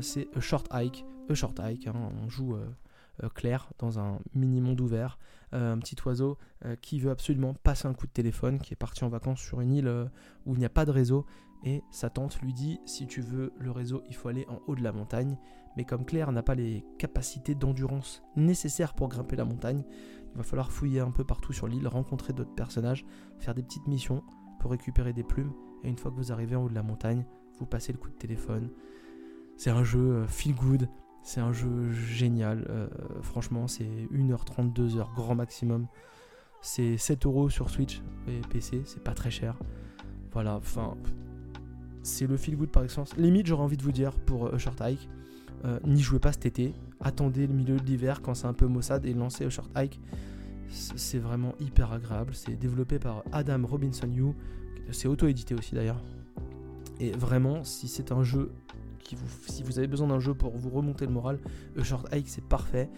[0.00, 1.04] c'est Short Hike.
[1.28, 1.86] A Short Hike.
[1.86, 1.94] Hein.
[2.24, 2.56] on joue
[3.22, 5.18] euh, clair dans un mini monde ouvert.
[5.52, 8.76] Euh, un petit oiseau euh, qui veut absolument passer un coup de téléphone, qui est
[8.76, 10.10] parti en vacances sur une île
[10.46, 11.26] où il n'y a pas de réseau.
[11.62, 14.74] Et sa tante lui dit si tu veux le réseau, il faut aller en haut
[14.74, 15.36] de la montagne.
[15.76, 19.84] Mais comme Claire n'a pas les capacités d'endurance nécessaires pour grimper la montagne,
[20.32, 23.04] il va falloir fouiller un peu partout sur l'île, rencontrer d'autres personnages,
[23.38, 24.22] faire des petites missions
[24.60, 25.52] pour récupérer des plumes.
[25.84, 27.24] Et une fois que vous arrivez en haut de la montagne,
[27.58, 28.70] vous passez le coup de téléphone.
[29.56, 30.88] C'est un jeu feel good,
[31.22, 32.66] c'est un jeu génial.
[32.68, 32.88] Euh,
[33.22, 35.86] franchement, c'est 1h30, 2h grand maximum.
[36.60, 39.58] C'est 7 euros sur Switch et PC, c'est pas très cher.
[40.32, 40.96] Voilà, enfin,
[42.02, 43.16] c'est le feel good par excellence.
[43.16, 45.08] Limite, j'aurais envie de vous dire pour A Short Hike,
[45.64, 46.74] euh, n'y jouez pas cet été.
[47.02, 50.00] Attendez le milieu de l'hiver quand c'est un peu maussade et lancez A Short Hike.
[50.68, 52.34] C'est vraiment hyper agréable.
[52.34, 54.34] C'est développé par Adam Robinson You.
[54.90, 56.02] C'est auto-édité aussi d'ailleurs.
[57.00, 58.52] Et vraiment, si c'est un jeu
[59.46, 61.38] si vous avez besoin d'un jeu pour vous remonter le moral,
[61.78, 62.88] A Short Hike c'est parfait.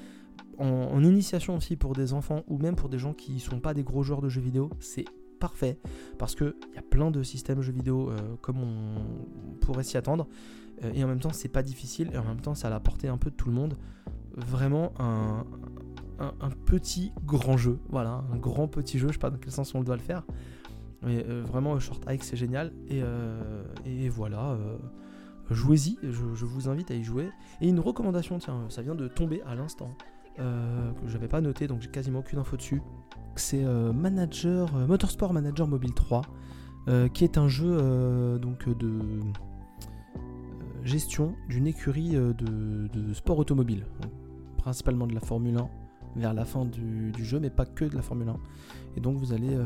[0.59, 3.75] En, initiation aussi pour des enfants ou même pour des gens qui ne sont pas
[3.75, 5.05] des gros joueurs de jeux vidéo, c'est
[5.41, 5.79] parfait
[6.17, 10.29] parce qu'il y a plein de systèmes jeux vidéo euh, comme on pourrait s'y attendre
[10.95, 13.09] et en même temps c'est pas difficile et en même temps ça a la portée
[13.09, 13.77] un peu de tout le monde.
[14.37, 15.45] Vraiment un,
[16.19, 19.75] un, petit grand jeu, voilà, un grand petit jeu, je sais pas dans quel sens
[19.75, 20.25] on doit le faire.
[21.03, 23.03] Mais euh, vraiment, Short Hike c'est génial et,
[23.87, 24.57] et voilà
[25.51, 27.31] jouez-y, je, vous invite à y jouer.
[27.61, 29.91] Et une recommandation, tiens, ça vient de tomber à l'instant,
[30.39, 32.83] euh, que j'avais pas noté, donc j'ai quasiment aucune info dessus.
[33.37, 36.23] C'est euh, Manager, euh, Motorsport Manager Mobile 3,
[37.15, 39.01] qui est un jeu donc de
[40.85, 43.87] gestion d'une écurie de, sport automobile,
[44.59, 45.69] principalement de la Formule 1
[46.17, 48.37] vers la fin du, jeu, mais pas que de la Formule 1.
[48.97, 49.57] Et donc vous allez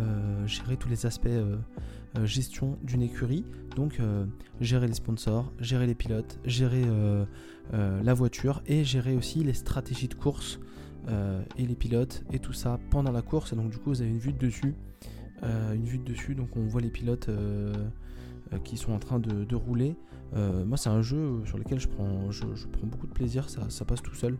[0.46, 1.28] gérer tous les aspects
[2.16, 3.44] euh, gestion d'une écurie.
[3.76, 4.24] Donc euh,
[4.60, 7.26] gérer les sponsors, gérer les pilotes, gérer euh,
[7.72, 10.58] la voiture et gérer aussi les stratégies de course
[11.56, 13.52] et les pilotes et tout ça pendant la course.
[13.54, 14.74] Et donc du coup vous avez une vue de dessus.
[15.42, 17.30] une vue de dessus, donc on voit les pilotes
[18.64, 19.96] qui sont en train de, rouler.
[20.34, 24.02] moi, c'est un jeu sur lequel je prends, je, prends beaucoup de plaisir, ça, passe
[24.02, 24.38] tout seul.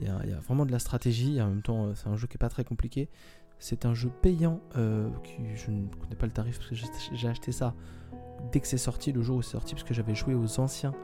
[0.00, 2.38] Il y, a, vraiment de la stratégie, en même temps, c'est un jeu qui est
[2.38, 3.08] pas très compliqué.
[3.58, 4.60] C'est un jeu payant,
[5.24, 6.76] qui, je ne connais pas le tarif parce que
[7.14, 7.74] j'ai acheté ça
[8.52, 10.94] dès que c'est sorti, le jour où c'est sorti, parce que j'avais joué aux anciens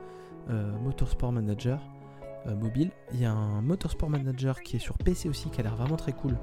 [0.83, 1.81] Motorsport Manager.
[2.47, 2.91] Euh, mobile.
[3.13, 5.97] Il y a un Motorsport Manager qui est sur PC aussi, qui a l'air vraiment
[5.97, 6.37] très cool,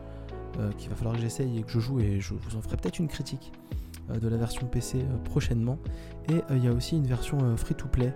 [0.57, 2.77] euh, qu'il va falloir que j'essaye et que je joue, et je vous en ferai
[2.77, 5.77] peut-être une critique euh, de la version PC prochainement.
[6.29, 8.13] Et il y a aussi une version free-to-play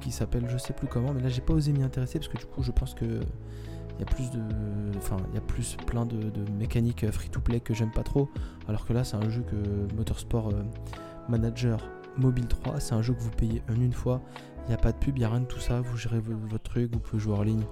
[0.00, 2.38] qui s'appelle je sais plus comment, mais là j'ai pas osé m'y intéresser parce que
[2.38, 4.40] du coup je pense que il y a plus de
[4.96, 6.18] enfin il y a plus plein de,
[6.58, 8.28] mécaniques free to play que j'aime pas trop
[8.66, 10.52] alors que là c'est un jeu que Motorsport
[11.28, 11.78] Manager
[12.16, 14.20] Mobile 3 c'est un jeu que vous payez en une fois
[14.66, 15.80] il n'y a pas de pub, il n'y a rien de tout ça.
[15.80, 17.64] Vous gérez votre truc, vous pouvez jouer en ligne.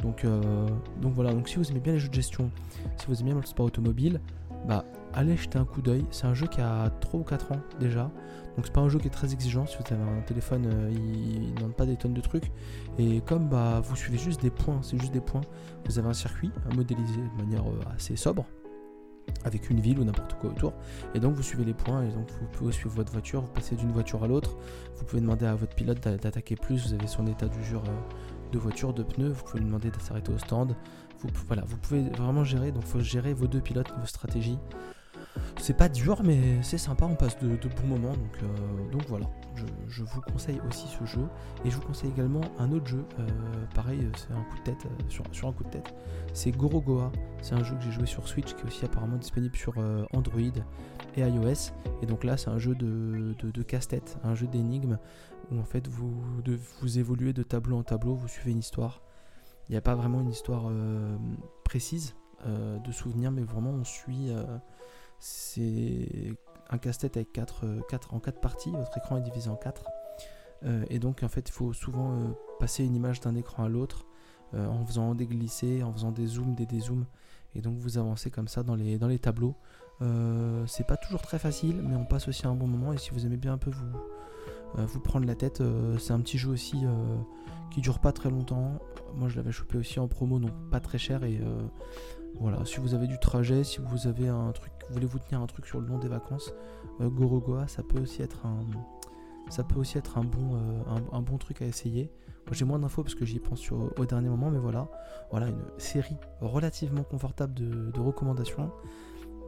[0.00, 0.66] Donc, euh,
[1.00, 2.50] donc voilà, donc si vous aimez bien les jeux de gestion,
[2.96, 4.20] si vous aimez bien le sport automobile,
[4.66, 6.04] bah allez jeter un coup d'œil.
[6.10, 8.10] C'est un jeu qui a 3 ou 4 ans déjà.
[8.56, 9.66] Donc c'est pas un jeu qui est très exigeant.
[9.66, 12.50] Si vous avez un téléphone, euh, il ne demande pas des tonnes de trucs.
[12.98, 15.42] Et comme bah vous suivez juste des points, c'est juste des points,
[15.86, 18.44] vous avez un circuit à modéliser de manière euh, assez sobre
[19.44, 20.72] avec une ville ou n'importe quoi autour.
[21.14, 23.76] Et donc vous suivez les points et donc vous pouvez suivre votre voiture, vous passez
[23.76, 24.56] d'une voiture à l'autre.
[24.96, 28.58] Vous pouvez demander à votre pilote d'attaquer plus, vous avez son état d'usure euh, de
[28.58, 30.76] voiture, de pneus, vous pouvez lui demander de s'arrêter au stand.
[31.46, 34.58] Voilà, vous pouvez vraiment gérer, donc il faut gérer vos deux pilotes, vos stratégies.
[35.62, 39.26] C'est pas dur, mais c'est sympa, on passe de, bons moments, donc, euh, donc voilà.
[39.86, 41.24] Je, vous conseille aussi ce jeu,
[41.64, 43.28] et je vous conseille également un autre jeu, euh,
[43.74, 45.94] pareil, c'est un coup de tête, euh, sur, sur, un coup de tête.
[46.32, 49.54] C'est Gorogoa, c'est un jeu que j'ai joué sur Switch, qui est aussi apparemment disponible
[49.54, 49.74] sur
[50.12, 50.40] Android
[51.16, 51.72] et iOS.
[52.02, 54.98] Et donc là, c'est un jeu de, de, casse-tête, un jeu d'énigmes,
[55.52, 56.12] où en fait vous,
[56.80, 59.02] vous évoluez de tableau en tableau, vous suivez une histoire.
[59.68, 60.72] Il n'y a pas vraiment une histoire
[61.64, 64.32] précise de souvenirs, mais vraiment on suit
[65.22, 66.34] c'est
[66.68, 67.80] un casse-tête avec 4, euh,
[68.10, 69.84] en 4 parties, votre écran est divisé en 4.
[70.64, 73.68] Euh, et donc en fait il faut souvent euh, passer une image d'un écran à
[73.68, 74.06] l'autre
[74.54, 77.06] en faisant des glissés, en faisant des zooms, des dézooms.
[77.54, 79.54] Et donc vous avancez comme ça dans les, dans les tableaux.
[80.66, 82.92] c'est pas toujours très facile, mais on passe aussi un bon moment.
[82.92, 85.62] Et si vous aimez bien un peu vous, vous prendre la tête,
[85.98, 86.84] c'est un petit jeu aussi
[87.70, 88.78] qui dure pas très longtemps.
[89.14, 91.24] Moi je l'avais chopé aussi en promo, donc pas très cher.
[91.24, 91.40] Et
[92.40, 95.46] voilà, si vous avez du trajet, si vous avez un truc, voulez vous tenir un
[95.46, 96.52] truc sur le long des vacances,
[97.00, 98.60] euh, Gorogoa, ça peut aussi être un,
[100.54, 102.10] euh, bon truc à essayer.
[102.50, 104.88] J'ai moins d'infos parce que j'y pense au dernier moment, mais voilà,
[105.30, 108.70] voilà une série relativement confortable de, recommandations,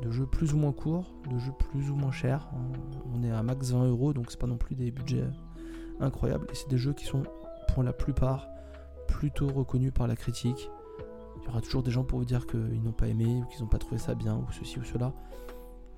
[0.00, 2.48] de jeux plus ou moins courts, de jeux plus ou moins chers.
[3.12, 5.26] On est à max 20 euros, donc c'est pas non plus des budgets
[6.00, 6.46] incroyables.
[6.50, 7.24] Et c'est des jeux qui sont
[7.74, 8.48] pour la plupart
[9.08, 10.70] plutôt reconnus par la critique
[11.40, 13.62] il y aura toujours des gens pour vous dire qu'ils n'ont pas aimé ou qu'ils
[13.62, 15.12] n'ont pas trouvé ça bien ou ceci ou cela.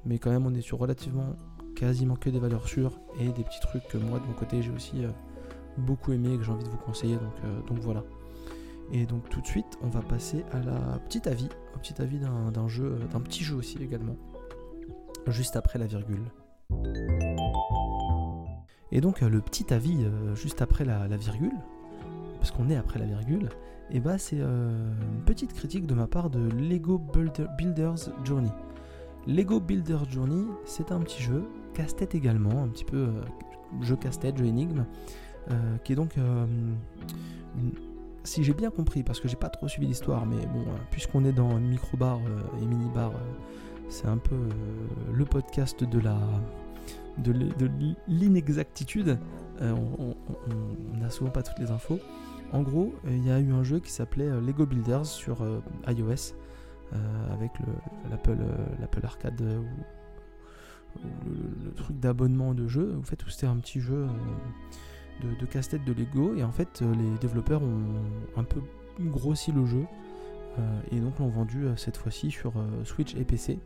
[0.05, 1.35] Mais quand même, on est sur relativement
[1.75, 4.71] quasiment que des valeurs sûres et des petits trucs que moi de mon côté j'ai
[4.71, 5.11] aussi euh,
[5.77, 7.17] beaucoup aimé et que j'ai envie de vous conseiller.
[7.17, 8.03] Donc, euh, donc voilà.
[8.93, 12.19] Et donc tout de suite, on va passer à la petite avis, au petit avis
[12.19, 14.17] d'un jeu, d'un petit jeu aussi également,
[15.27, 16.25] juste après la virgule.
[18.93, 21.53] Et donc le petit avis euh, juste après la virgule,
[22.39, 23.49] parce qu'on est après la virgule,
[23.91, 27.01] et bah c'est euh, une petite critique de ma part de Lego
[27.59, 28.51] Builders Journey.
[29.27, 31.45] Lego Builders Journey, c'est un petit jeu,
[31.75, 33.23] casse-tête également, un petit peu euh,
[33.83, 34.87] jeu casse-tête, jeu énigme,
[35.51, 36.15] euh, qui est donc
[38.25, 41.33] si j'ai bien compris, parce que j'ai pas trop suivi l'histoire, mais bon, puisqu'on est
[41.33, 42.19] dans micro-bar
[42.61, 43.13] et mini-bar,
[43.89, 44.35] c'est un peu
[45.13, 46.19] le podcast de la
[47.19, 47.33] de
[48.09, 49.17] l'inexactitude.
[49.61, 50.17] on
[50.99, 52.01] n'a souvent pas toutes les infos.
[52.53, 55.43] En gros, euh, il y a eu un jeu qui s'appelait euh, Lego Builders sur
[55.43, 56.35] euh, iOS
[57.33, 57.51] avec
[58.09, 59.67] l'Apple Arcade ou,
[61.65, 62.97] le, truc d'abonnement de jeu.
[62.97, 64.07] En fait, c'était un petit jeu
[65.21, 68.61] de, casse-tête de Lego et en fait, les développeurs ont un peu
[69.01, 69.85] grossi le jeu
[70.93, 72.53] et donc l'ont vendu cette fois-ci sur
[72.85, 73.59] Switch et PC.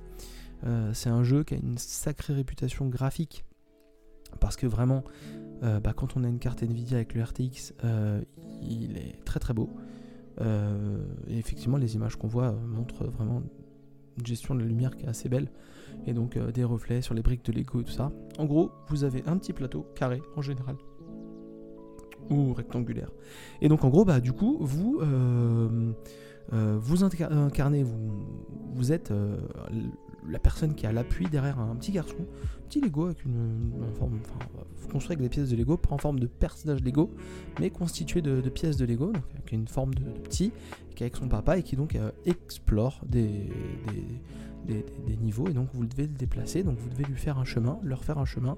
[0.95, 3.45] c'est un jeu qui a une sacrée réputation graphique
[4.41, 5.05] parce que vraiment,
[5.63, 7.75] bah, quand on a une carte Nvidia avec le RTX,
[8.63, 9.71] il est très très beau.
[10.41, 13.43] Euh, et effectivement, les images qu'on voit montrent vraiment
[14.19, 15.51] une gestion de la lumière qui est assez belle.
[16.07, 18.13] Et donc euh, des reflets sur les briques de Lego et tout ça.
[18.39, 20.77] En gros, vous avez un petit plateau carré en général.
[22.31, 23.11] Ou rectangulaire.
[23.61, 25.01] Et donc en gros, bah du coup, vous,
[26.53, 28.27] euh, vous incarnez, vous,
[28.75, 29.13] vous êtes
[30.29, 34.19] la personne qui a l'appui derrière un petit garçon, un petit Lego avec une, forme,
[34.21, 37.11] enfin, construit avec des pièces de Lego, pas en forme de personnage Lego,
[37.59, 40.53] mais constitué de, pièces de Lego, donc avec une forme de, petit,
[40.95, 43.51] qui est avec son papa et qui donc euh, explore des,
[44.67, 47.79] des, niveaux, et donc vous devez le déplacer, donc vous devez lui faire un chemin,
[47.83, 48.57] leur faire un chemin,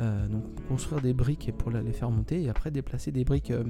[0.00, 3.64] euh, donc construire des briques pour les faire monter, et après déplacer des briques, euh,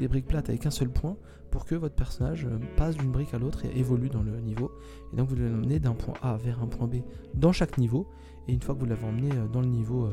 [0.00, 1.16] des briques plates avec un seul point,
[1.50, 2.46] pour que votre personnage
[2.76, 4.70] passe d'une brique à l'autre et évolue dans le niveau,
[5.12, 6.96] et donc vous devez l'emmener d'un point A vers un point B
[7.34, 8.06] dans chaque niveau,
[8.48, 10.10] et une fois que vous l'avez emmené dans le niveau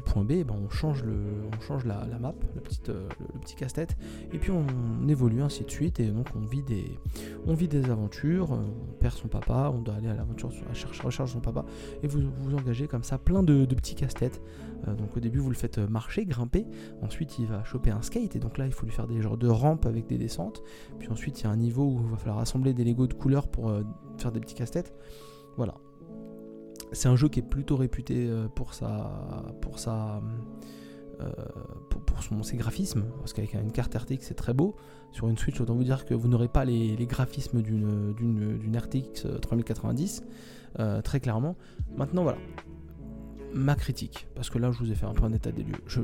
[0.00, 1.14] point B, eh ben on change, le,
[1.56, 3.96] on change la, map, la petite, euh, le, petit casse-tête,
[4.32, 4.64] et puis on,
[5.08, 6.98] évolue ainsi de suite, et donc on vit des,
[7.46, 10.74] on vit des aventures, euh, on perd son papa, on doit aller à l'aventure à
[10.74, 11.64] chercher, recherche son papa,
[12.02, 14.40] et vous vous engagez comme ça plein de, petits casse-têtes.
[14.86, 16.66] Euh, donc au début vous le faites marcher, grimper,
[17.02, 19.36] ensuite il va choper un skate, et donc là il faut lui faire des genres
[19.36, 20.62] de rampes avec des descentes,
[20.98, 23.14] puis ensuite il y a un niveau où il va falloir assembler des Legos de
[23.14, 23.72] couleurs pour
[24.18, 24.92] faire des petits casse-têtes.
[25.56, 25.74] Voilà,
[26.92, 29.10] c'est un jeu qui est plutôt réputé euh, pour sa,
[29.60, 30.22] pour sa,
[31.20, 31.30] euh,
[32.06, 34.76] pour, son, ses graphismes, parce qu'avec une carte RTX c'est très beau.
[35.12, 40.22] Sur une Switch, autant vous dire que vous n'aurez pas les, graphismes d'une, RTX 3090,
[40.80, 41.56] euh, très clairement.
[41.96, 42.38] Maintenant voilà,
[43.52, 45.80] ma critique, parce que là je vous ai fait un peu un état des lieux.
[45.86, 46.00] Je,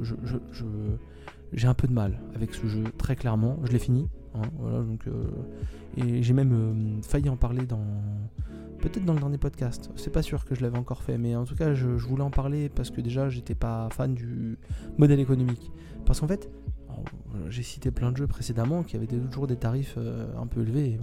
[1.53, 3.59] j'ai un peu de mal avec ce jeu, très clairement.
[3.65, 5.05] Je l'ai fini, hein, donc,
[5.97, 7.85] et j'ai même failli en parler dans
[8.81, 9.91] Peut-être dans le dernier podcast.
[9.97, 12.31] C'est pas sûr que je l'avais encore fait, mais en tout cas, je, voulais en
[12.31, 14.59] parler parce que déjà, j'étais pas fan du
[14.97, 15.71] modèle économique.
[16.07, 16.51] Parce qu'en fait,
[17.49, 20.99] j'ai cité plein de jeux précédemment qui avaient toujours des tarifs euh, un peu élevés.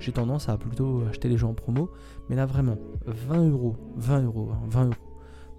[0.00, 1.90] J'ai tendance à plutôt acheter les jeux en promo,
[2.28, 4.94] mais là vraiment, 20 euros, 20 euros, 20 hein, euros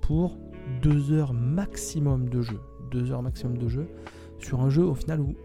[0.01, 0.37] pour
[0.81, 2.59] 2 heures maximum de jeu.
[2.91, 3.87] 2 heures maximum de jeu
[4.39, 5.35] sur un jeu au final où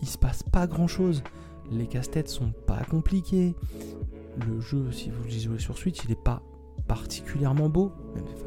[0.00, 1.22] il se passe pas grand chose.
[1.70, 3.54] Les casse-têtes sont pas compliqués
[4.36, 6.42] le jeu, si vous le jouez sur Switch, il n'est pas
[6.86, 7.92] particulièrement beau.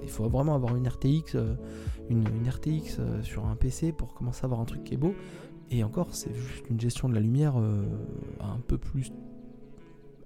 [0.04, 1.56] Il faut vraiment avoir une RTX, euh,
[2.10, 5.16] une, RTX euh, sur un PC pour commencer à avoir un truc qui est beau.
[5.72, 7.84] Et encore, c'est juste une gestion de la lumière euh,
[8.40, 9.12] un peu plus,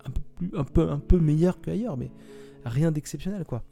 [0.05, 2.11] un peu plus, un peu, un peu meilleure qu'ailleurs, mais
[2.65, 3.63] rien d'exceptionnel quoi.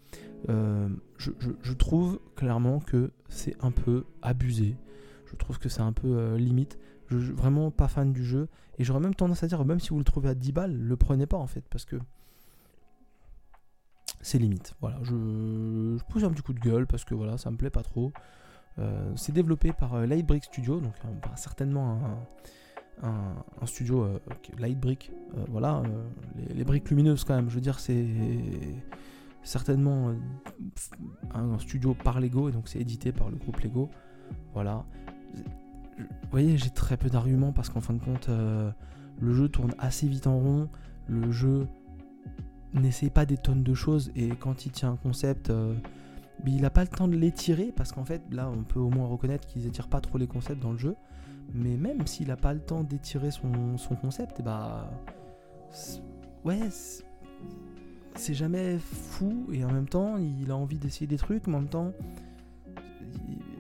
[0.47, 4.77] je, trouve clairement que c'est un peu abusé.
[5.25, 6.79] Je trouve que c'est un peu limite.
[7.09, 8.49] Je vraiment pas fan du jeu.
[8.77, 10.97] Et j'aurais même tendance à dire, même si vous le trouvez à 10 balles, le
[10.97, 11.63] prenez pas en fait.
[11.69, 11.97] Parce que
[14.21, 14.75] c'est limite.
[14.81, 17.83] Voilà, je, pousse un petit coup de gueule parce que voilà, ça me plaît pas
[17.83, 18.11] trop.
[18.79, 21.99] Euh, c'est développé par euh, Lightbrick Studio, donc euh, bah, certainement
[23.01, 24.07] un, studio
[24.59, 25.11] Lightbrick.
[25.49, 25.83] voilà,
[26.35, 27.49] les, les, briques lumineuses quand même.
[27.49, 28.07] Je veux dire, c'est
[29.43, 30.13] certainement
[31.33, 33.89] un studio par Lego, et donc c'est édité par le groupe Lego.
[34.53, 34.83] Voilà
[35.97, 38.71] vous voyez, j'ai très peu d'arguments parce qu'en fin de compte, euh,
[39.19, 40.69] le jeu tourne assez vite en rond.
[41.07, 41.67] Le jeu
[42.73, 45.73] n'essaie pas des tonnes de choses et quand il tient un concept, euh,
[46.45, 49.07] il n'a pas le temps de l'étirer parce qu'en fait, là, on peut au moins
[49.07, 50.95] reconnaître qu'ils étirent pas trop les concepts dans le jeu.
[51.53, 53.49] Mais même s'il n'a pas le temps d'étirer son,
[54.01, 54.91] concept, et eh bah.
[56.43, 56.59] Ouais,
[58.15, 61.61] c'est jamais fou et en même temps, il a envie d'essayer des trucs, mais en
[61.61, 61.91] même temps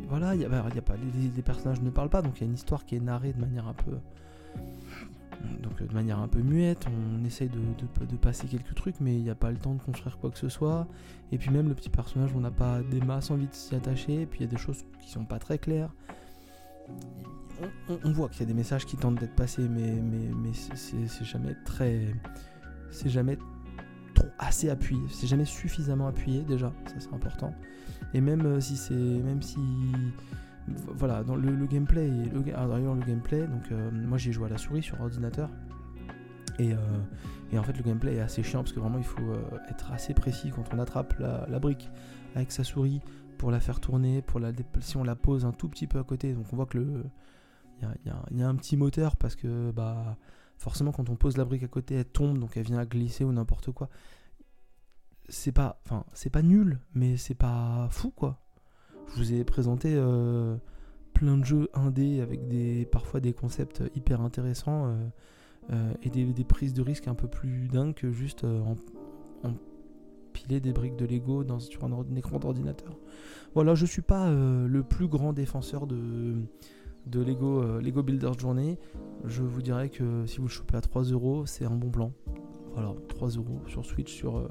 [0.07, 0.95] voilà, il y, a, pas,
[1.35, 3.39] les, personnages ne parlent pas, donc il y a une histoire qui est narrée de
[3.39, 3.97] manière un peu,
[5.61, 6.85] donc de manière un peu muette.
[6.87, 9.81] On essaye de, de, passer quelques trucs, mais il n'y a pas le temps de
[9.81, 10.87] construire quoi que ce soit.
[11.31, 14.21] Et puis même le petit personnage, on n'a pas des masses envie de s'y attacher.
[14.21, 15.93] Et puis il y a des choses qui sont pas très claires.
[17.89, 21.25] On, voit qu'il y a des messages qui tentent d'être passés, mais, mais, mais c'est
[21.25, 22.13] jamais très,
[22.91, 23.37] c'est jamais
[24.17, 25.01] trop assez appuyé.
[25.09, 27.53] C'est jamais suffisamment appuyé déjà, ça c'est important.
[28.13, 28.93] Et même euh, si c'est.
[28.93, 29.59] Même si.
[30.67, 32.09] Voilà, dans le, gameplay.
[32.09, 35.49] Le, ah, d'ailleurs, le gameplay, donc euh, moi j'ai joué à la souris sur ordinateur.
[36.59, 36.77] Et, euh,
[37.51, 39.33] et, en fait, le gameplay est assez chiant parce que vraiment il faut
[39.69, 41.89] être assez précis quand on attrape la, brique
[42.35, 42.99] avec sa souris
[43.37, 44.21] pour la faire tourner.
[44.21, 44.51] Pour la,
[44.81, 47.05] si on la pose un tout petit peu à côté, donc on voit que le.
[47.79, 47.87] Il
[48.33, 50.17] y, y a, un petit moteur parce que bah
[50.57, 53.23] forcément quand on pose la brique à côté elle tombe donc elle vient à glisser
[53.23, 53.89] ou n'importe quoi
[55.29, 58.39] c'est pas, enfin, c'est pas nul, mais c'est pas fou quoi.
[59.09, 60.57] Je vous ai présenté euh,
[61.13, 65.07] plein de jeux indés avec des, parfois des concepts hyper intéressants euh,
[65.71, 68.45] euh, et des, prises de risque un peu plus dingues que juste
[69.43, 72.97] empiler des briques de Lego dans, sur un, écran d'ordinateur.
[73.53, 76.35] Voilà, je suis pas le plus grand défenseur de,
[77.09, 78.77] de Lego, Lego Builder Journey.
[79.25, 82.11] Je vous dirais que si vous le chopez à 3 euros, c'est un bon plan.
[82.73, 84.47] Voilà, 3 euros sur Switch, sur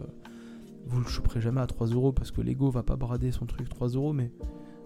[0.86, 3.68] vous le choperez jamais à 3 euros parce que Lego va pas brader son truc
[3.68, 4.32] 3 euros, mais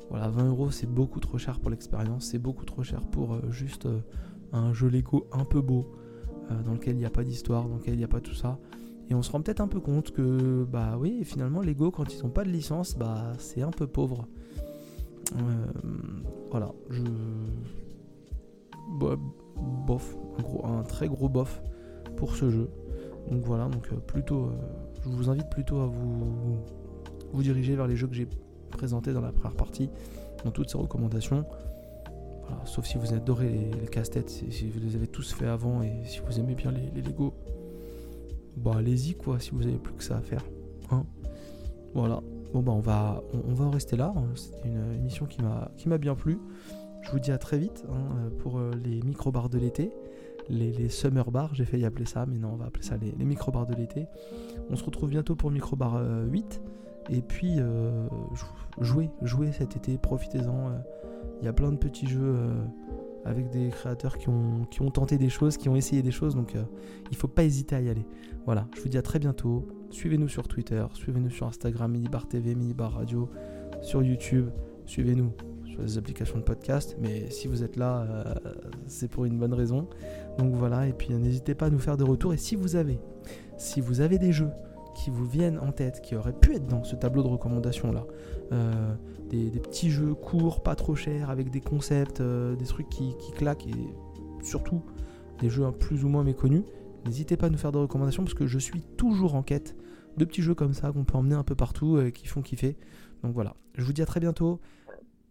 [0.08, 3.50] voilà, 20 euros c'est beaucoup trop cher pour l'expérience, c'est beaucoup trop cher pour euh,
[3.50, 4.00] juste euh,
[4.52, 5.92] un jeu Lego un peu beau,
[6.50, 8.34] euh, dans lequel il n'y a pas d'histoire, dans lequel il n'y a pas tout
[8.34, 8.58] ça.
[9.10, 12.22] Et on se rend peut-être un peu compte que, bah oui, finalement, Lego, quand ils
[12.22, 14.28] n'ont pas de licence, bah c'est un peu pauvre.
[16.50, 17.02] Voilà, je.
[19.86, 20.16] Bof,
[20.64, 21.62] un, très gros bof
[22.16, 22.68] pour ce jeu.
[23.30, 24.50] Donc voilà, donc plutôt
[25.04, 28.28] je vous invite plutôt à vous, diriger vers les jeux que j'ai
[28.70, 29.90] présentés dans la première partie,
[30.44, 31.44] dans toutes ces recommandations.
[32.64, 36.04] sauf si vous adorez les, les casse-têtes, si, vous les avez tous fait avant et
[36.04, 37.32] si vous aimez bien les, Lego,
[38.56, 40.44] bah allez-y quoi, si vous avez plus que ça à faire.
[40.90, 41.04] Hein.
[41.94, 42.20] voilà.
[42.52, 43.22] Bon bah on va,
[43.60, 44.12] en rester là.
[44.34, 46.38] C'était une émission qui m'a bien plu.
[47.02, 49.90] Je vous dis à très vite hein, pour euh, les micro-bars de l'été
[50.50, 53.52] les, summer bars, j'ai failli appeler ça, mais non, on va appeler ça les, micro
[53.52, 54.06] bars de l'été.
[54.68, 56.60] On se retrouve bientôt pour micro bar 8.
[57.10, 58.06] Et puis, euh,
[58.80, 60.68] jouez, jouez cet été, profitez-en.
[60.68, 60.78] Euh.
[61.40, 62.64] Il y a plein de petits jeux euh,
[63.24, 66.54] avec des créateurs qui ont, tenté des choses, qui ont essayé des choses, donc
[67.10, 68.06] il faut pas hésiter à y aller.
[68.44, 69.66] Voilà, je vous dis à très bientôt.
[69.90, 73.28] Suivez-nous sur Twitter, suivez-nous sur Instagram, Minibar TV, Minibar Radio,
[73.82, 74.48] sur YouTube.
[74.86, 75.32] Suivez-nous
[75.64, 78.24] sur les applications de podcast, mais si vous êtes là,
[78.86, 79.88] c'est pour une bonne raison.
[80.38, 82.32] Donc voilà, et puis n'hésitez pas à nous faire des retours.
[82.32, 82.98] Et si vous avez,
[83.56, 84.50] si vous avez des jeux
[84.94, 88.06] qui vous viennent en tête, qui auraient pu être dans ce tableau de recommandations là,
[88.52, 88.94] euh,
[89.28, 93.66] des, petits jeux courts, pas trop chers, avec des concepts, euh, des trucs qui, claquent,
[93.66, 94.82] et surtout
[95.40, 96.62] des jeux plus ou moins méconnus,
[97.04, 99.76] n'hésitez pas à nous faire des recommandations parce que je suis toujours en quête
[100.16, 102.76] de petits jeux comme ça qu'on peut emmener un peu partout et qui font kiffer.
[103.22, 104.60] Donc voilà, je vous dis à très bientôt.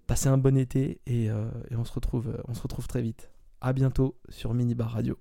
[0.08, 3.32] Passez un bon été et, euh, on, se retrouve, on se retrouve très vite.
[3.62, 5.18] A bientôt sur Minibar Radio.